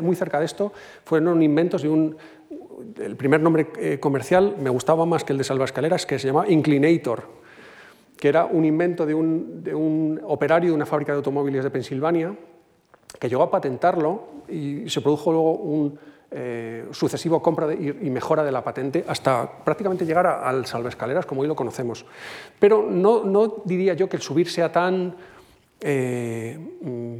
[0.00, 0.72] muy cerca de esto,
[1.04, 2.16] fueron inventos de un...
[2.98, 7.22] El primer nombre comercial me gustaba más que el de salvaescaleras, que se llama Inclinator,
[8.16, 11.70] que era un invento de un, de un operario de una fábrica de automóviles de
[11.70, 12.36] Pensilvania,
[13.20, 15.98] que llegó a patentarlo y se produjo luego un,
[16.36, 21.46] eh, sucesivo compra y, mejora de la patente hasta prácticamente llegar al salvaescaleras como hoy
[21.46, 22.04] lo conocemos.
[22.58, 25.14] Pero no, diría yo que el subir sea tan...
[25.80, 27.14] Eh, mm,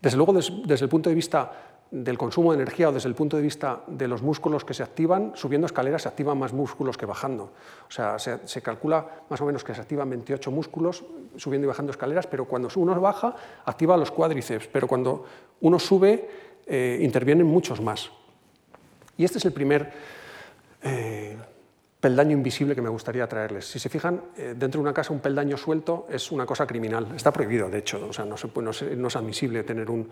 [0.00, 3.36] desde luego, desde el punto de vista del consumo de energía o desde el punto
[3.36, 7.04] de vista de los músculos que se activan, subiendo escaleras se activan más músculos que
[7.04, 7.52] bajando.
[7.86, 11.04] O sea, se, calcula más o menos que se activan 28 músculos
[11.36, 13.36] subiendo y bajando escaleras, pero cuando uno baja,
[13.66, 15.26] activa los cuádriceps, pero cuando
[15.60, 16.28] uno sube,
[16.66, 18.10] eh, intervienen muchos más.
[19.18, 19.92] Y este es el primer
[20.82, 21.36] eh,
[22.02, 23.64] peldaño invisible que me gustaría traerles.
[23.64, 27.06] Si se fijan, eh, dentro de una casa un peldaño suelto es una cosa criminal.
[27.14, 30.10] Está prohibido, de hecho, o sea, no, es admisible tener un,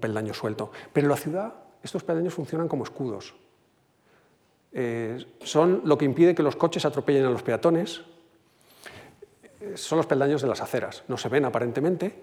[0.00, 0.72] peldaño suelto.
[0.92, 1.54] Pero en la ciudad
[1.84, 3.34] estos peldaños funcionan como escudos.
[5.44, 8.02] son lo que impide que los coches atropellen a los peatones.
[9.74, 11.04] son los peldaños de las aceras.
[11.06, 12.22] No se ven aparentemente,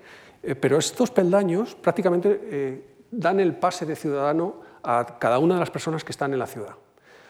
[0.59, 6.03] pero estos peldaños prácticamente dan el pase de ciudadano a cada una de las personas
[6.03, 6.75] que están en la ciudad.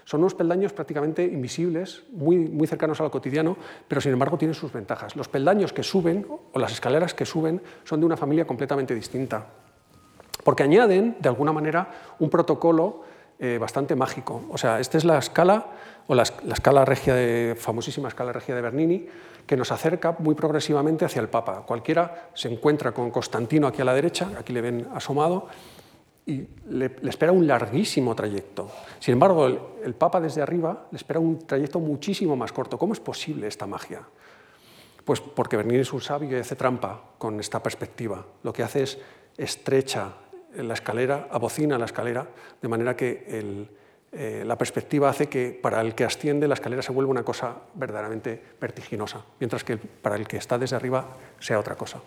[0.08, 3.58] Son unos peldaños prácticamente invisibles, muy, muy cercanos a lo cotidiano,
[3.90, 5.18] pero sin embargo tienen sus ventajas.
[5.18, 9.48] Los peldaños que suben, o las escaleras que suben, son de una familia completamente distinta.
[10.46, 11.90] porque añaden, de alguna manera,
[12.20, 13.02] un protocolo
[13.38, 14.44] eh, bastante mágico.
[14.50, 15.66] O sea, esta es la escala,
[16.08, 19.08] o la, la, escala regia de, famosísima escala regia de Bernini,
[19.46, 21.64] que nos acerca muy progresivamente hacia el Papa.
[21.68, 25.50] Cualquiera se encuentra con Constantino aquí a la derecha, aquí le ven asomado,
[26.28, 28.70] y le, espera un larguísimo trayecto.
[29.00, 29.48] Sin embargo,
[29.82, 32.78] el, Papa desde arriba le espera un trayecto muchísimo más corto.
[32.78, 34.02] ¿Cómo es posible esta magia?
[35.06, 38.26] Pues porque Bernini es un sabio y hace trampa con esta perspectiva.
[38.44, 39.00] Lo que hace es
[39.38, 40.16] estrecha
[40.58, 42.28] la escalera, abocina la escalera,
[42.62, 43.24] de manera que
[44.12, 47.56] eh, la perspectiva hace que para el que asciende la escalera se vuelva una cosa
[47.74, 51.06] verdaderamente vertiginosa, mientras que para el que está desde arriba
[51.40, 52.02] sea otra cosa.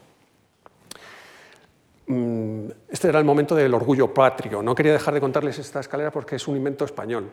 [2.11, 4.65] Mm, este era el momento del orgullo patrio.
[4.65, 7.31] No quería dejar de contarles esta escalera porque es un invento español.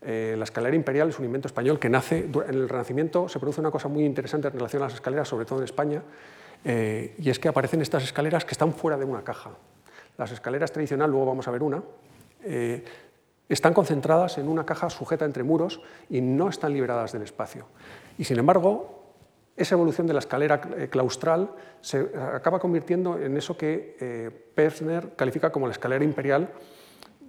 [0.00, 3.28] Eh, la escalera imperial es un invento español que nace en el Renacimiento.
[3.28, 6.02] Se produce una cosa muy interesante en relación a las escaleras, sobre todo en España,
[6.64, 9.50] eh, y es que aparecen estas escaleras que están fuera de una caja.
[10.16, 11.82] Las escaleras tradicionales, luego vamos a ver una,
[12.44, 12.82] eh,
[13.46, 17.66] están concentradas en una caja sujeta entre muros y no están liberadas del espacio.
[18.16, 19.03] Y sin embargo,
[19.56, 21.50] esa evolución de la escalera eh, claustral
[21.80, 26.50] se acaba convirtiendo en eso que eh, Persner califica como la escalera imperial,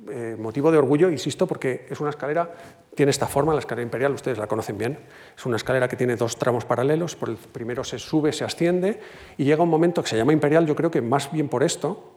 [0.09, 2.51] eh, motivo de orgullo, insisto, porque es una escalera,
[2.93, 4.99] tiene esta forma, la escalera imperial, ustedes la conocen bien,
[5.35, 8.99] es una escalera que tiene dos tramos paralelos, por el primero se sube, se asciende,
[9.37, 12.11] y llega un momento que se llama imperial, yo creo que más bien por esto,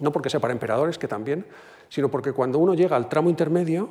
[0.00, 1.46] no porque sea para emperadores, que también,
[1.88, 3.90] sino porque cuando uno llega al tramo intermedio,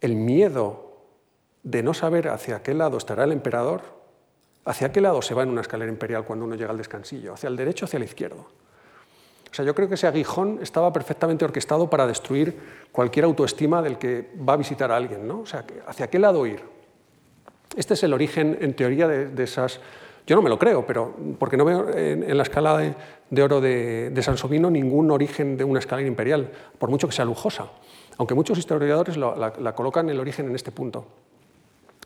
[0.00, 0.91] el miedo
[1.62, 3.82] de no saber hacia qué lado estará el emperador,
[4.64, 7.48] hacia qué lado se va en una escalera imperial cuando uno llega al descansillo, hacia
[7.48, 8.46] el derecho o hacia el izquierdo.
[9.50, 12.58] O sea, yo creo que ese aguijón estaba perfectamente orquestado para destruir
[12.90, 15.40] cualquier autoestima del que va a visitar a alguien, ¿no?
[15.40, 16.60] O sea, ¿hacia qué lado ir?
[17.76, 19.80] Este es el origen, en teoría, de, esas...
[20.26, 24.18] Yo no me lo creo, pero porque no veo en, la escala de, oro de,
[24.22, 27.66] Sansovino ningún origen de una escalera imperial, por mucho que sea lujosa,
[28.18, 31.06] aunque muchos historiadores la, la colocan el origen en este punto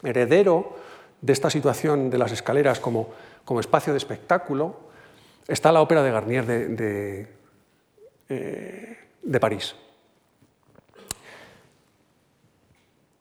[0.06, 0.76] heredero
[1.20, 3.10] de esta situación de las escaleras como,
[3.44, 4.76] como espacio de espectáculo,
[5.48, 7.28] está la ópera de Garnier de, de,
[8.28, 9.74] eh, París.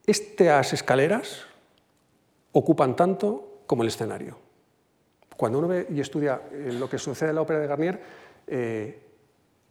[0.06, 1.46] Estas escaleras
[2.52, 4.38] ocupan tanto como el escenario.
[5.36, 8.02] Cuando uno ve y estudia eh, lo que sucede en la ópera de Garnier,
[8.48, 9.00] eh,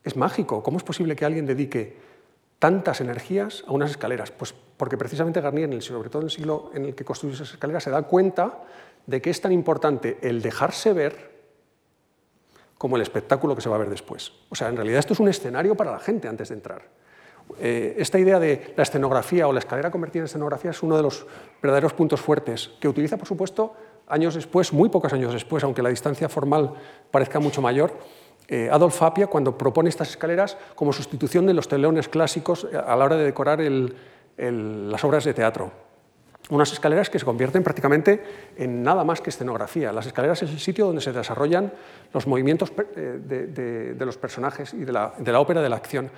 [0.03, 0.63] es mágico.
[0.63, 1.97] ¿Cómo es posible que alguien dedique
[2.65, 4.31] tantas energías a unas escaleras?
[4.31, 7.85] Pues porque precisamente Garnier, sobre todo en el siglo en el que construye esas escaleras,
[7.85, 8.63] se da cuenta
[9.05, 11.31] de que es tan importante el dejarse ver
[12.79, 14.33] como el espectáculo que se va a ver después.
[14.49, 16.89] O sea, en realidad esto es un escenario para la gente antes de entrar.
[17.59, 21.03] Eh, esta idea de la escenografía o la escalera convertida en escenografía es uno de
[21.03, 21.27] los
[21.61, 23.75] verdaderos puntos fuertes, que utiliza, por supuesto,
[24.07, 26.73] años después, muy pocos años después, aunque la distancia formal
[27.11, 27.93] parezca mucho mayor,
[28.71, 33.17] Adolf Apia cuando propone estas escaleras como sustitución de los telones clásicos a la hora
[33.17, 33.61] de decorar
[34.37, 35.73] las obras de teatro.
[36.51, 38.23] Unas escaleras que se convierten prácticamente
[38.59, 39.93] en nada más que escenografía.
[39.93, 41.73] Las escaleras es el sitio donde se desarrollan
[42.13, 46.11] los movimientos eh, de, los personajes y de la, ópera, de la acción.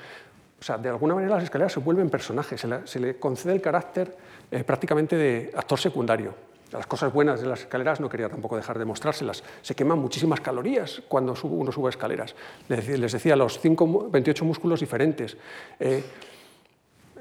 [0.58, 4.16] O sea, de alguna manera las escaleras se vuelven personajes, se, le concede el carácter
[4.50, 6.34] eh, prácticamente de actor secundario.
[6.76, 9.42] Las cosas buenas de las escaleras no quería tampoco dejar de mostrárselas.
[9.62, 12.34] Se queman muchísimas calorías cuando uno sube escaleras.
[12.68, 15.36] Les decía, los 5, 28 músculos diferentes.
[15.80, 16.04] Eh,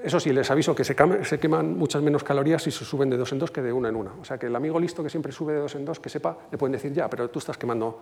[0.03, 3.17] eso sí, les aviso que se, se, queman muchas menos calorías si se suben de
[3.17, 4.11] dos en dos que de una en una.
[4.21, 6.37] O sea, que el amigo listo que siempre sube de dos en dos, que sepa,
[6.51, 8.01] le pueden decir, ya, pero tú estás quemando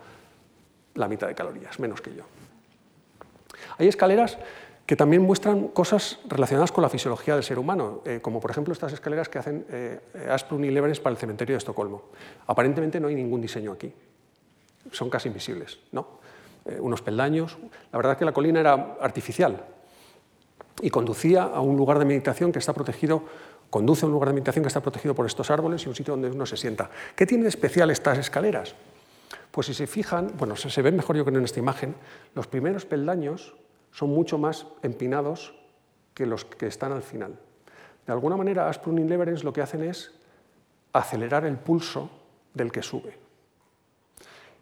[0.96, 2.24] la mitad de calorías, menos que yo.
[3.78, 4.38] Hay escaleras
[4.94, 8.74] que también muestran cosas relacionadas con la fisiología del ser humano, eh, como por ejemplo
[8.74, 12.12] estas escaleras que hacen eh, Asplund y para el cementerio de Estocolmo.
[12.46, 13.92] Aparentemente no hay ningún diseño aquí,
[14.92, 16.20] son casi invisibles, ¿no?
[16.66, 17.58] Eh, unos peldaños.
[17.92, 19.66] La verdad es que la colina era artificial
[20.80, 23.24] y conducía a un lugar de meditación que está protegido,
[23.72, 26.14] conduce a un lugar de meditación que está protegido por estos árboles y un sitio
[26.14, 26.92] donde uno se sienta.
[27.16, 28.76] ¿Qué tiene de especial estas escaleras?
[29.50, 31.96] Pues si se fijan, bueno, se, se ven mejor yo que en esta imagen,
[32.36, 33.56] los primeros peldaños
[33.94, 35.54] son mucho más empinados
[36.14, 37.40] que los que están al final.
[38.06, 40.12] De alguna manera, Asprun y Leverens lo que hacen es
[40.92, 42.10] acelerar el pulso
[42.54, 43.18] del que sube.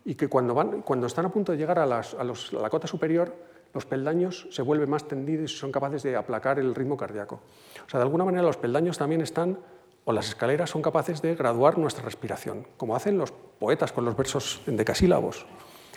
[0.06, 3.34] Y que cuando, van, cuando están a punto de llegar a, a, la cota superior,
[3.74, 7.40] los peldaños se vuelven más tendidos y son capaces de aplacar el ritmo cardíaco.
[7.86, 9.58] O sea, de alguna manera los peldaños también están,
[10.04, 14.16] o las escaleras son capaces de graduar nuestra respiración, como hacen los poetas con los
[14.18, 15.46] versos en decasílabos.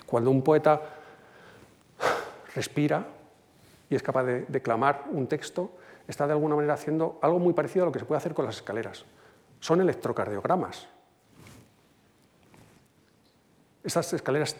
[0.06, 0.82] Cuando un poeta
[2.54, 3.06] respira,
[3.90, 5.72] y es capaz de declamar un texto,
[6.06, 8.44] está de alguna manera haciendo algo muy parecido a lo que se puede hacer con
[8.44, 9.04] las escaleras.
[9.60, 10.88] Son electrocardiogramas.
[13.82, 14.56] Estas escaleras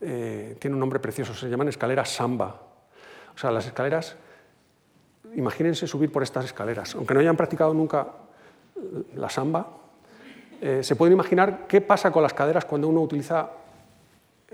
[0.00, 2.60] eh, tiene un nombre precioso, se llaman escaleras samba.
[3.34, 4.16] O sea, las escaleras,
[5.34, 8.08] imagínense subir por estas escaleras, aunque no hayan practicado nunca
[9.14, 9.66] la samba,
[10.60, 13.50] eh, se pueden imaginar qué pasa con las caderas cuando uno utiliza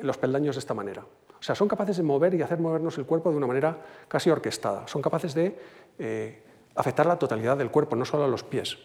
[0.02, 1.02] los peldaños de esta manera.
[1.38, 3.78] O sea, son capaces de mover y hacer movernos el cuerpo de una manera
[4.08, 4.88] casi orquestada.
[4.88, 5.58] Son capaces de
[5.98, 6.42] eh,
[6.74, 8.78] afectar la totalidad del cuerpo, no solo a los pies.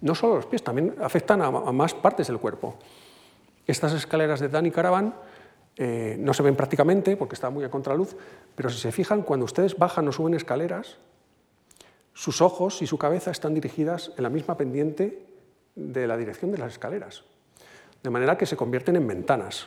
[0.00, 2.76] No solo a los pies, también afectan a, más partes del cuerpo.
[3.66, 5.14] Estas escaleras de Danny Caravan
[5.76, 8.16] eh, no se ven prácticamente porque está muy a contraluz,
[8.54, 10.98] pero si se fijan, cuando ustedes bajan o suben escaleras,
[12.12, 15.26] sus ojos y su cabeza están dirigidas en la misma pendiente
[15.74, 17.24] de la dirección de las escaleras,
[18.02, 19.66] de manera que se convierten en ventanas.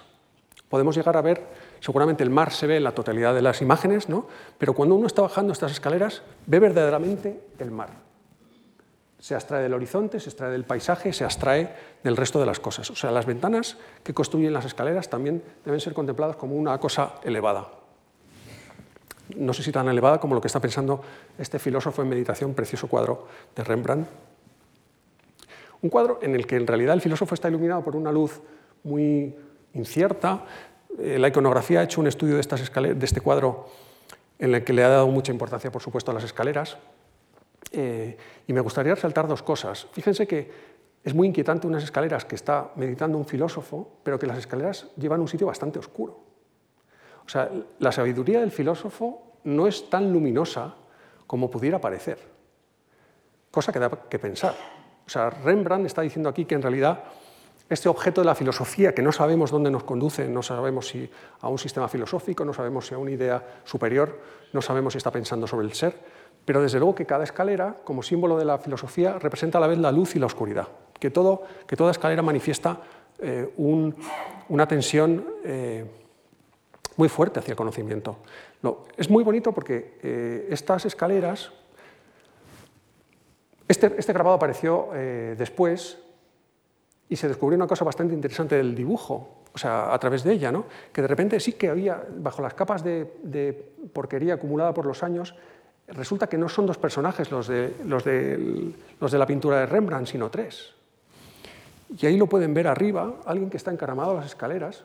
[0.70, 1.42] Podemos llegar a ver,
[1.80, 4.28] seguramente el mar se ve en la totalidad de las imágenes, ¿no?
[4.58, 8.08] pero cuando uno está bajando estas escaleras, ve verdaderamente el mar
[9.20, 11.70] se abstrae del horizonte, se extrae del paisaje, se abstrae
[12.04, 12.90] del resto de las cosas.
[12.92, 17.16] O sea, las ventanas que construyen las escaleras también deben ser contempladas como una cosa
[17.24, 17.68] elevada.
[19.36, 21.02] No sé si tan elevada como lo que está pensando
[21.38, 24.08] este filósofo en meditación, precioso cuadro de Rembrandt.
[25.82, 28.40] Un cuadro en el que en realidad el filósofo está iluminado por una luz
[28.84, 29.36] muy
[29.74, 30.46] incierta.
[31.00, 33.68] Eh, la iconografía ha hecho un estudio de, este cuadro
[34.40, 36.78] en el que le ha dado mucha importancia, por supuesto, a las escaleras.
[37.72, 39.88] Eh, y me gustaría resaltar dos cosas.
[39.92, 40.50] Fíjense que
[41.04, 45.20] es muy inquietante unas escaleras que está meditando un filósofo, pero que las escaleras llevan
[45.20, 46.20] a un sitio bastante oscuro.
[47.26, 47.50] O sea,
[47.80, 50.76] la sabiduría del filósofo no es tan luminosa
[51.26, 52.20] como pudiera parecer,
[53.52, 54.56] cosa que da que pensar.
[55.06, 57.04] O sea, Rembrandt está diciendo aquí que en realidad
[57.70, 61.10] este objeto de la filosofía, que no sabemos dónde nos conduce, no sabemos si
[61.42, 64.20] a un sistema filosófico, no sabemos si a una idea superior,
[64.54, 65.94] no sabemos si está pensando sobre el ser,
[66.46, 69.78] pero desde luego que cada escalera, como símbolo de la filosofía, representa a la vez
[69.80, 72.80] la luz y la oscuridad, que, toda escalera manifiesta
[73.20, 75.84] eh, una tensión eh,
[76.96, 78.20] muy fuerte hacia el conocimiento.
[78.96, 81.52] es muy bonito porque eh, estas escaleras,
[83.68, 84.90] este, este grabado apareció
[85.38, 85.98] después
[87.10, 90.52] y se descubrió una cosa bastante interesante del dibujo, o sea, a través de ella,
[90.52, 90.66] ¿no?
[90.92, 95.36] que de repente sí que había, bajo las capas de porquería acumulada por los años,
[95.88, 99.66] resulta que no son dos personajes los de, los de, los de la pintura de
[99.66, 100.74] Rembrandt, sino tres.
[101.98, 104.84] Y ahí lo pueden ver arriba, alguien que está encaramado a las escaleras.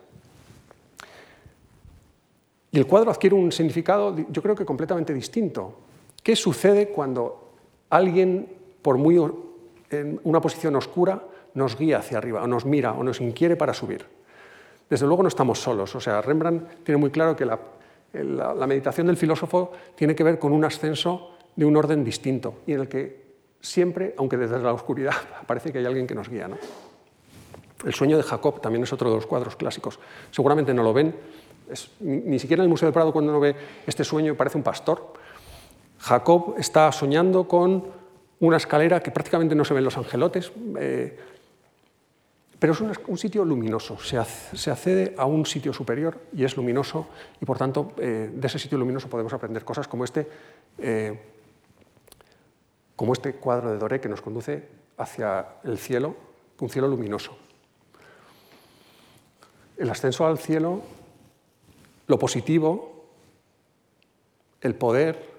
[2.71, 5.79] Y el cuadro adquiere un significado, yo creo que completamente distinto.
[6.23, 7.51] ¿Qué sucede cuando
[7.89, 8.47] alguien,
[8.81, 9.17] por muy
[9.89, 11.21] en una posición oscura,
[11.53, 14.05] nos guía hacia arriba, o nos mira, o nos inquiere para subir?
[14.89, 15.95] Desde luego no estamos solos.
[15.95, 17.59] O sea, Rembrandt tiene muy claro que la,
[18.13, 22.73] la, meditación del filósofo tiene que ver con un ascenso de un orden distinto y
[22.73, 23.23] en el que
[23.59, 25.13] siempre, aunque desde la oscuridad,
[25.47, 26.49] parece que hay alguien que nos guía.
[27.85, 29.99] El sueño de Jacob también es otro de los cuadros clásicos.
[30.31, 31.15] Seguramente no lo ven,
[31.99, 33.55] ni siquiera en el Museo del Prado cuando uno ve
[33.87, 35.13] este sueño parece un pastor.
[35.99, 37.83] Jacob está soñando con
[38.41, 41.17] una escalera que prácticamente no se ven los angelotes, eh,
[42.63, 47.07] pero es un, sitio luminoso, se, accede a un sitio superior y es luminoso
[47.41, 50.25] y por tanto eh, de ese sitio luminoso podemos aprender cosas como este,
[50.77, 51.19] eh,
[52.95, 56.15] como este cuadro de Doré que nos conduce hacia el cielo,
[56.61, 57.37] un cielo luminoso.
[59.75, 60.83] El ascenso al cielo,
[62.07, 63.09] lo positivo,
[64.61, 65.32] el poder,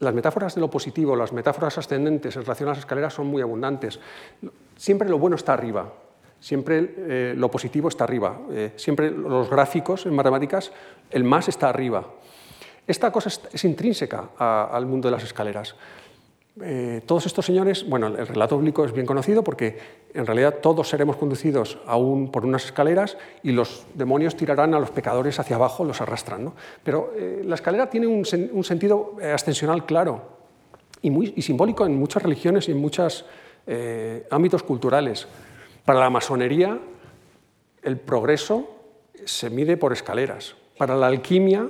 [0.00, 3.42] las metáforas de lo positivo, las metáforas ascendentes en relación a las escaleras son muy
[3.42, 4.00] abundantes.
[4.76, 5.92] Siempre lo bueno está arriba,
[6.40, 10.72] siempre eh, lo positivo está arriba, eh, siempre los gráficos en matemáticas,
[11.10, 12.04] el más está arriba.
[12.86, 15.74] Esta cosa es, intrínseca al mundo de las escaleras.
[16.62, 19.76] Eh, todos estos señores, bueno, el relato bíblico es bien conocido porque
[20.14, 24.90] en realidad todos seremos conducidos aún por unas escaleras y los demonios tirarán a los
[24.90, 26.52] pecadores hacia abajo, los arrastran.
[26.84, 30.34] Pero la escalera tiene un, sentido ascensional claro
[31.02, 33.24] y, muy, simbólico en muchas religiones y en muchas
[33.66, 35.26] eh, ámbitos culturales.
[35.84, 36.78] Para la masonería,
[37.82, 38.70] el progreso
[39.24, 40.54] se mide por escaleras.
[40.78, 41.68] Para la alquimia,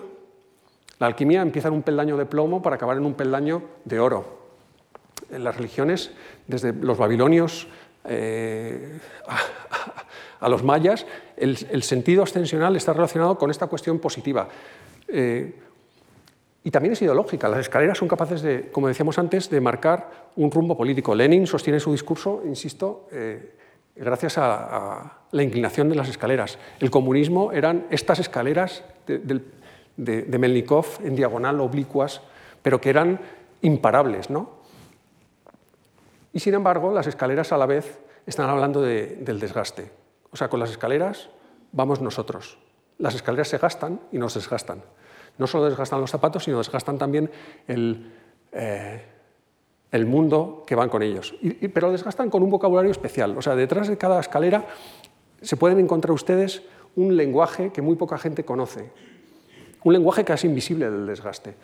[0.99, 4.44] la alquimia empieza en un peldaño de plomo para acabar en un peldaño de oro.
[5.31, 6.11] Las religiones,
[6.47, 7.67] desde los babilonios
[8.05, 8.99] eh,
[10.41, 11.07] a, los mayas,
[11.37, 14.49] el, sentido ascensional está relacionado con esta cuestión positiva.
[15.09, 15.55] Eh,
[16.63, 17.49] y también es ideológica.
[17.49, 21.15] Las escaleras son capaces de, como decíamos antes, de marcar un rumbo político.
[21.15, 23.55] Lenin sostiene su discurso, insisto, eh,
[23.97, 26.59] gracias a, la inclinación de las escaleras.
[26.81, 29.43] El comunismo eran estas escaleras de,
[29.97, 32.21] de, Melnikov en diagonal, oblicuas,
[32.63, 33.21] pero que eran
[33.63, 34.31] imparables.
[34.31, 34.64] ¿no?
[36.35, 39.91] Y sin embargo, las escaleras a la vez están hablando del desgaste.
[40.33, 41.31] O sea, con las escaleras
[41.71, 42.59] vamos nosotros.
[42.99, 44.83] Las escaleras se gastan y nos desgastan.
[45.39, 47.31] No solo desgastan los zapatos, sino desgastan también
[47.69, 48.13] el,
[48.51, 49.03] eh,
[49.93, 51.37] el mundo que van con ellos.
[51.41, 53.39] Y, pero desgastan con un vocabulario especial.
[53.39, 54.67] O sea, detrás de cada escalera
[55.41, 56.63] se pueden encontrar ustedes
[56.97, 58.91] un lenguaje que muy poca gente conoce.
[59.85, 61.55] Un lenguaje casi invisible del desgaste.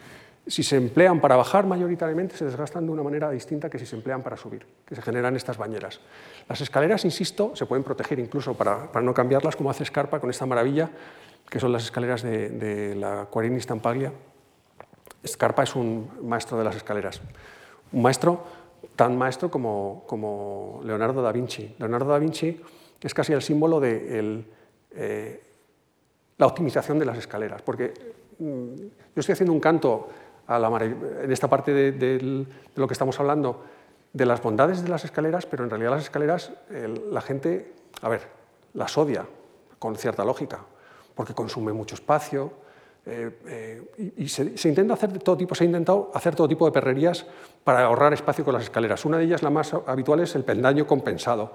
[0.46, 3.94] Si se emplean para bajar, mayoritariamente se desgastan de una manera distinta que si se
[3.94, 6.00] emplean para subir, que se generan estas bañeras.
[6.48, 10.30] Las escaleras, insisto, se pueden proteger incluso para, para no cambiarlas, como hace Scarpa con
[10.30, 10.90] esta maravilla,
[11.48, 14.12] que son las escaleras de, de la Quarini Stampaglia.
[15.26, 17.20] Scarpa es un maestro de las escaleras,
[17.92, 18.44] un maestro
[18.96, 21.74] tan maestro como, como Leonardo da Vinci.
[21.78, 22.60] Leonardo da Vinci
[23.00, 24.46] es casi el símbolo de el,
[24.92, 25.42] eh,
[26.38, 27.92] la optimización de las escaleras, porque
[28.38, 28.74] mm,
[29.14, 30.08] yo estoy haciendo un canto
[30.56, 33.64] en esta parte de, lo que estamos hablando,
[34.12, 36.52] de las bondades de las escaleras, pero en realidad las escaleras
[37.10, 37.72] la gente,
[38.02, 38.22] a ver,
[38.74, 39.26] las odia
[39.78, 40.60] con cierta lógica,
[41.14, 42.52] porque consume mucho espacio,
[43.06, 46.72] eh, eh, y, se, intenta hacer todo tipo, se ha intentado hacer todo tipo de
[46.72, 47.26] perrerías
[47.64, 49.04] para ahorrar espacio con las escaleras.
[49.04, 51.52] Una de ellas, la más habitual, es el peldaño compensado,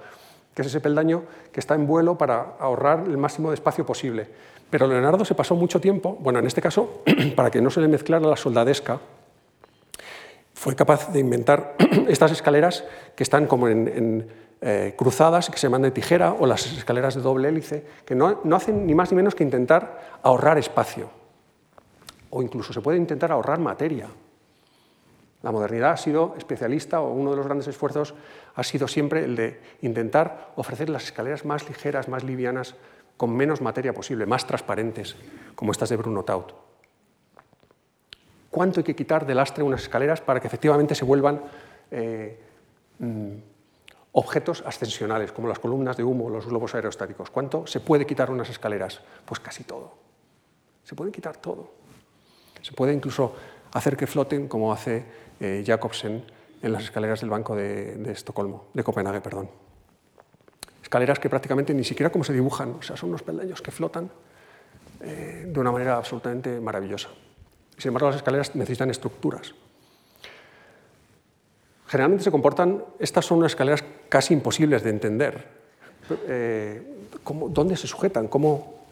[0.56, 4.28] que es ese peldaño que está en vuelo para ahorrar el máximo de espacio posible.
[4.70, 7.02] Pero Leonardo se pasó mucho tiempo, bueno, en este caso,
[7.36, 9.00] para que no se le mezclara la soldadesca,
[10.54, 11.76] fue capaz de inventar
[12.08, 12.86] estas escaleras
[13.16, 14.28] que están como en,
[14.62, 18.40] eh, cruzadas, que se llaman de tijera, o las escaleras de doble hélice, que no,
[18.46, 21.10] no hacen ni más ni menos que intentar ahorrar espacio.
[22.30, 24.08] O incluso se puede intentar ahorrar materia.
[25.46, 28.16] La modernidad ha sido especialista, o uno de los grandes esfuerzos
[28.56, 32.74] ha sido siempre el de intentar ofrecer las escaleras más ligeras, más livianas,
[33.16, 35.16] con menos materia posible, más transparentes,
[35.54, 36.52] como estas de Bruno Taut.
[38.50, 41.40] ¿Cuánto hay que quitar de lastre unas escaleras para que efectivamente se vuelvan
[41.92, 42.40] eh,
[42.98, 43.34] mm,
[44.14, 47.30] objetos ascensionales, como las columnas de humo, los globos aerostáticos?
[47.30, 49.00] ¿Cuánto se puede quitar unas escaleras?
[49.24, 49.94] Pues casi todo.
[50.84, 51.70] Se puede quitar todo.
[52.64, 53.36] Se puede incluso
[53.76, 55.06] hacer que floten, como hace
[55.40, 56.24] eh, Jacobsen
[56.62, 59.50] en las escaleras del Banco de, de Estocolmo, de Copenhague, perdón
[60.86, 64.10] escaleras que prácticamente ni siquiera como se dibujan, o sea, son unos peldaños que flotan
[65.02, 67.10] eh, de una manera absolutamente maravillosa.
[67.78, 69.56] Sin embargo, las escaleras necesitan estructuras.
[71.88, 75.48] Generalmente se comportan, estas son unas escaleras casi imposibles de entender.
[76.28, 77.10] Eh,
[77.50, 78.28] ¿Dónde se sujetan?
[78.28, 78.86] ¿Cómo,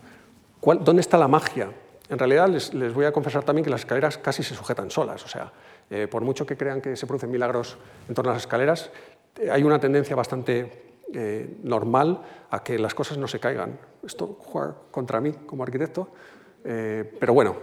[0.62, 1.70] ¿Dónde está la magia?
[2.10, 5.24] En realidad les, les, voy a confesar también que las escaleras casi se sujetan solas.
[5.24, 5.52] O sea,
[5.90, 7.78] eh, por mucho que crean que se producen milagros
[8.08, 8.92] en torno a las escaleras,
[9.52, 10.84] hay una tendencia bastante
[11.16, 13.78] eh, normal a que las cosas no se caigan.
[14.04, 16.10] Esto juega contra mí como arquitecto,
[16.64, 17.56] eh, pero bueno.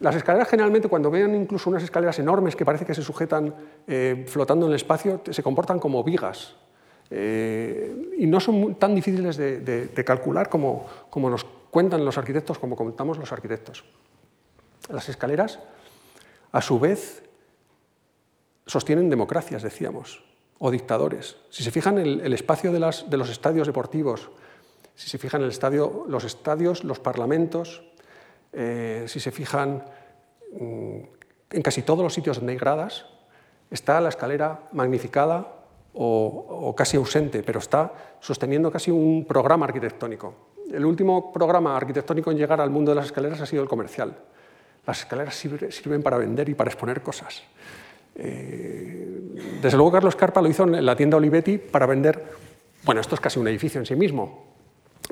[0.00, 3.54] Las escaleras generalmente cuando vean incluso unas escaleras enormes que parece que se sujetan
[3.86, 6.56] eh, flotando en el espacio, se comportan como vigas
[7.10, 13.18] y no son tan difíciles de, calcular como, como nos cuentan los arquitectos, como comentamos
[13.18, 13.84] los arquitectos.
[14.88, 15.60] Las escaleras,
[16.50, 17.22] a su vez,
[18.66, 20.22] sostienen democracias, decíamos
[20.58, 21.36] o dictadores.
[21.50, 24.30] Si se fijan en el, espacio de, los estadios deportivos,
[24.94, 25.52] si se fijan el
[26.08, 27.82] los estadios, los parlamentos,
[28.52, 29.84] eh, si se fijan
[30.58, 30.98] mm,
[31.50, 33.06] en casi todos los sitios donde gradas,
[33.70, 35.64] está la escalera magnificada
[35.96, 40.34] o, casi ausente, pero está sosteniendo casi un programa arquitectónico.
[40.72, 44.16] El último programa arquitectónico en llegar al mundo de las escaleras ha sido el comercial.
[44.86, 47.42] Las escaleras sirven para vender y para exponer cosas.
[48.16, 49.18] Eh,
[49.60, 52.22] desde luego Carlos Carpa lo hizo en la tienda Olivetti para vender,
[52.84, 54.54] bueno, esto es casi un edificio en sí mismo,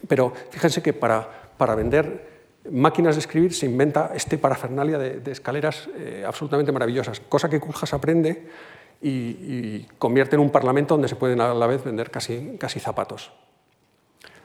[0.09, 2.32] pero fíjense que para, para vender
[2.70, 7.92] máquinas de escribir se inventa este parafernalia de, escaleras eh, absolutamente maravillosas, cosa que Culjas
[7.92, 8.46] aprende
[9.00, 13.32] y, convierte en un parlamento donde se pueden a la vez vender casi, casi zapatos.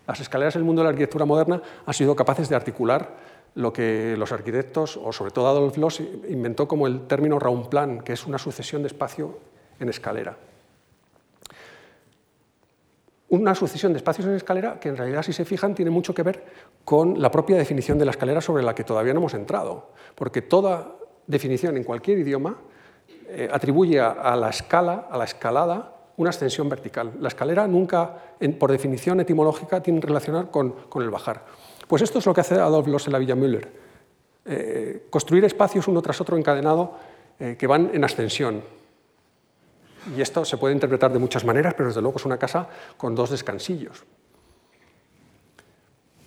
[0.08, 3.18] Las escaleras del mundo de la arquitectura moderna han sido capaces de articular
[3.58, 6.00] lo que los arquitectos, o sobre todo Adolf Loos,
[6.30, 9.40] inventó como el término Raumplan, que es una sucesión de espacio
[9.80, 10.38] en escalera.
[13.30, 16.22] Una sucesión de espacios en escalera que en realidad, si se fijan, tiene mucho que
[16.22, 16.46] ver
[16.86, 20.44] con la propia definición de la escalera sobre la que todavía no hemos entrado, porque
[20.44, 20.96] toda
[21.26, 22.58] definición en cualquier idioma
[23.28, 27.14] eh, atribuye a, la escala, a la escalada, una ascensión vertical.
[27.20, 28.18] La escalera nunca,
[28.60, 31.44] por definición etimológica, tiene que relacionar con el bajar.
[31.88, 33.68] Pues esto es lo que hace Adolf Loos en la Villa Müller.
[34.46, 36.94] Eh, construir espacios uno tras otro encadenado
[37.40, 38.62] eh, que van en ascensión.
[40.16, 43.16] Y esto se puede interpretar de muchas maneras, pero desde luego es una casa con
[43.16, 44.04] dos descansillos.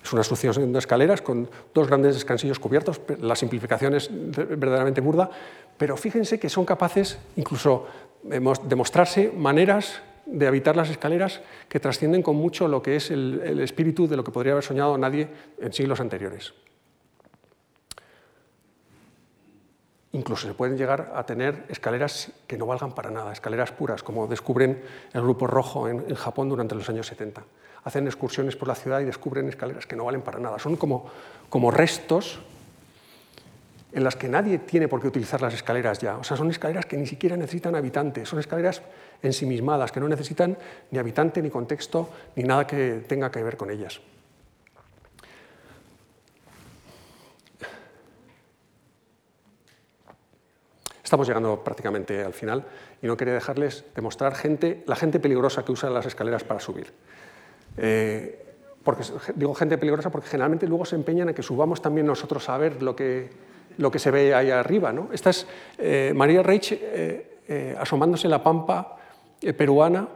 [0.03, 3.01] Es una sucesión de escaleras con dos grandes descansillos cubiertos.
[3.21, 5.31] La simplificación es verdaderamente burda,
[5.77, 7.87] pero fíjense que son capaces incluso
[8.23, 13.61] de mostrarse maneras de habitar las escaleras que trascienden con mucho lo que es el,
[13.61, 15.29] espíritu de lo que podría haber soñado nadie
[15.59, 16.55] en siglos anteriores.
[20.13, 24.27] Incluso se pueden llegar a tener escaleras que no valgan para nada, escaleras puras, como
[24.27, 27.45] descubren el Grupo Rojo en, en, Japón durante los años 70.
[27.85, 30.59] Hacen excursiones por la ciudad y descubren escaleras que no valen para nada.
[30.59, 31.11] Son como,
[31.49, 32.41] como restos
[33.93, 36.17] en las que nadie tiene por qué utilizar las escaleras ya.
[36.17, 38.83] O sea, son escaleras que ni siquiera necesitan habitantes, son escaleras
[39.23, 40.57] ensimismadas, que no necesitan
[40.91, 44.01] ni habitante, ni contexto, ni nada que tenga que ver con ellas.
[51.03, 52.65] Estamos llegando prácticamente al final
[53.03, 56.61] y no quería dejarles de mostrar gente, la gente peligrosa que usa las escaleras para
[56.61, 56.93] subir.
[57.77, 58.47] Eh,
[58.85, 59.03] porque,
[59.35, 62.81] digo gente peligrosa porque generalmente luego se empeñan en que subamos también nosotros a ver
[62.81, 63.29] lo que,
[63.79, 64.93] lo que se ve ahí arriba.
[64.93, 65.09] ¿no?
[65.13, 65.47] Esta es
[65.79, 68.97] eh, María Reich eh, eh, asomándose en la pampa
[69.57, 70.09] peruana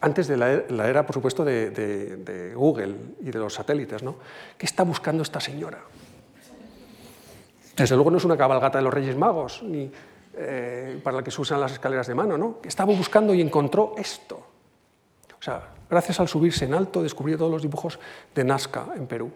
[0.00, 4.02] antes de la, era, por supuesto, de, Google y de los satélites.
[4.02, 4.16] ¿no?
[4.56, 5.80] ¿Qué está buscando esta señora?
[7.76, 9.90] Desde luego no es una cabalgata de los Reyes Magos, ni
[11.02, 12.58] para la que se usan las escaleras de mano, ¿no?
[12.62, 14.36] Estaba buscando y encontró esto.
[15.38, 17.98] O sea, gracias al subirse en alto, descubrió todos los dibujos
[18.34, 19.32] de Nazca en Perú.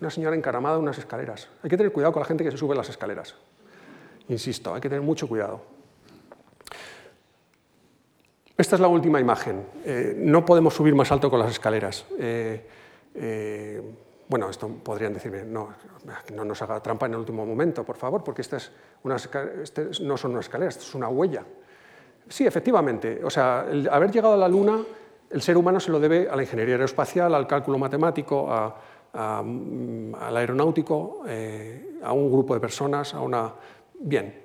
[0.00, 1.48] Una señora encaramada en unas escaleras.
[1.62, 3.34] Hay que tener cuidado con la gente que se sube las escaleras.
[4.28, 5.62] Insisto, hay que tener mucho cuidado.
[8.56, 9.66] Esta es la última imagen.
[9.84, 12.06] Eh, no podemos subir más alto con las escaleras.
[12.18, 12.66] Eh,
[13.14, 13.82] eh,
[14.28, 15.68] bueno, esto podrían decirme, no,
[16.34, 18.72] no nos haga trampa en el último momento, por favor, porque estas
[19.62, 21.44] este no son unas escaleras, esto es una huella.
[22.28, 24.78] Sí, efectivamente, o sea, haber llegado a la Luna,
[25.30, 28.74] el ser humano se lo debe a la ingeniería aeroespacial, al cálculo matemático, a,
[29.16, 33.54] al aeronáutico, eh, a un grupo de personas, a una...
[33.98, 34.42] Bien,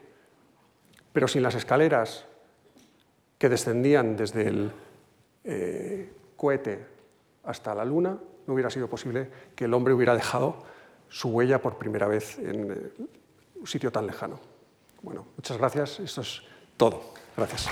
[1.12, 2.26] pero sin las escaleras
[3.38, 4.72] que descendían desde el
[5.44, 6.86] eh, cohete
[7.44, 8.18] hasta la Luna,
[8.48, 10.64] no hubiera sido posible que el hombre hubiera dejado
[11.10, 13.06] su huella por primera vez en eh,
[13.60, 14.40] un sitio tan lejano.
[15.02, 16.00] Bueno, muchas gracias.
[16.00, 16.42] Esto es
[16.78, 17.02] todo.
[17.36, 17.68] Gracias.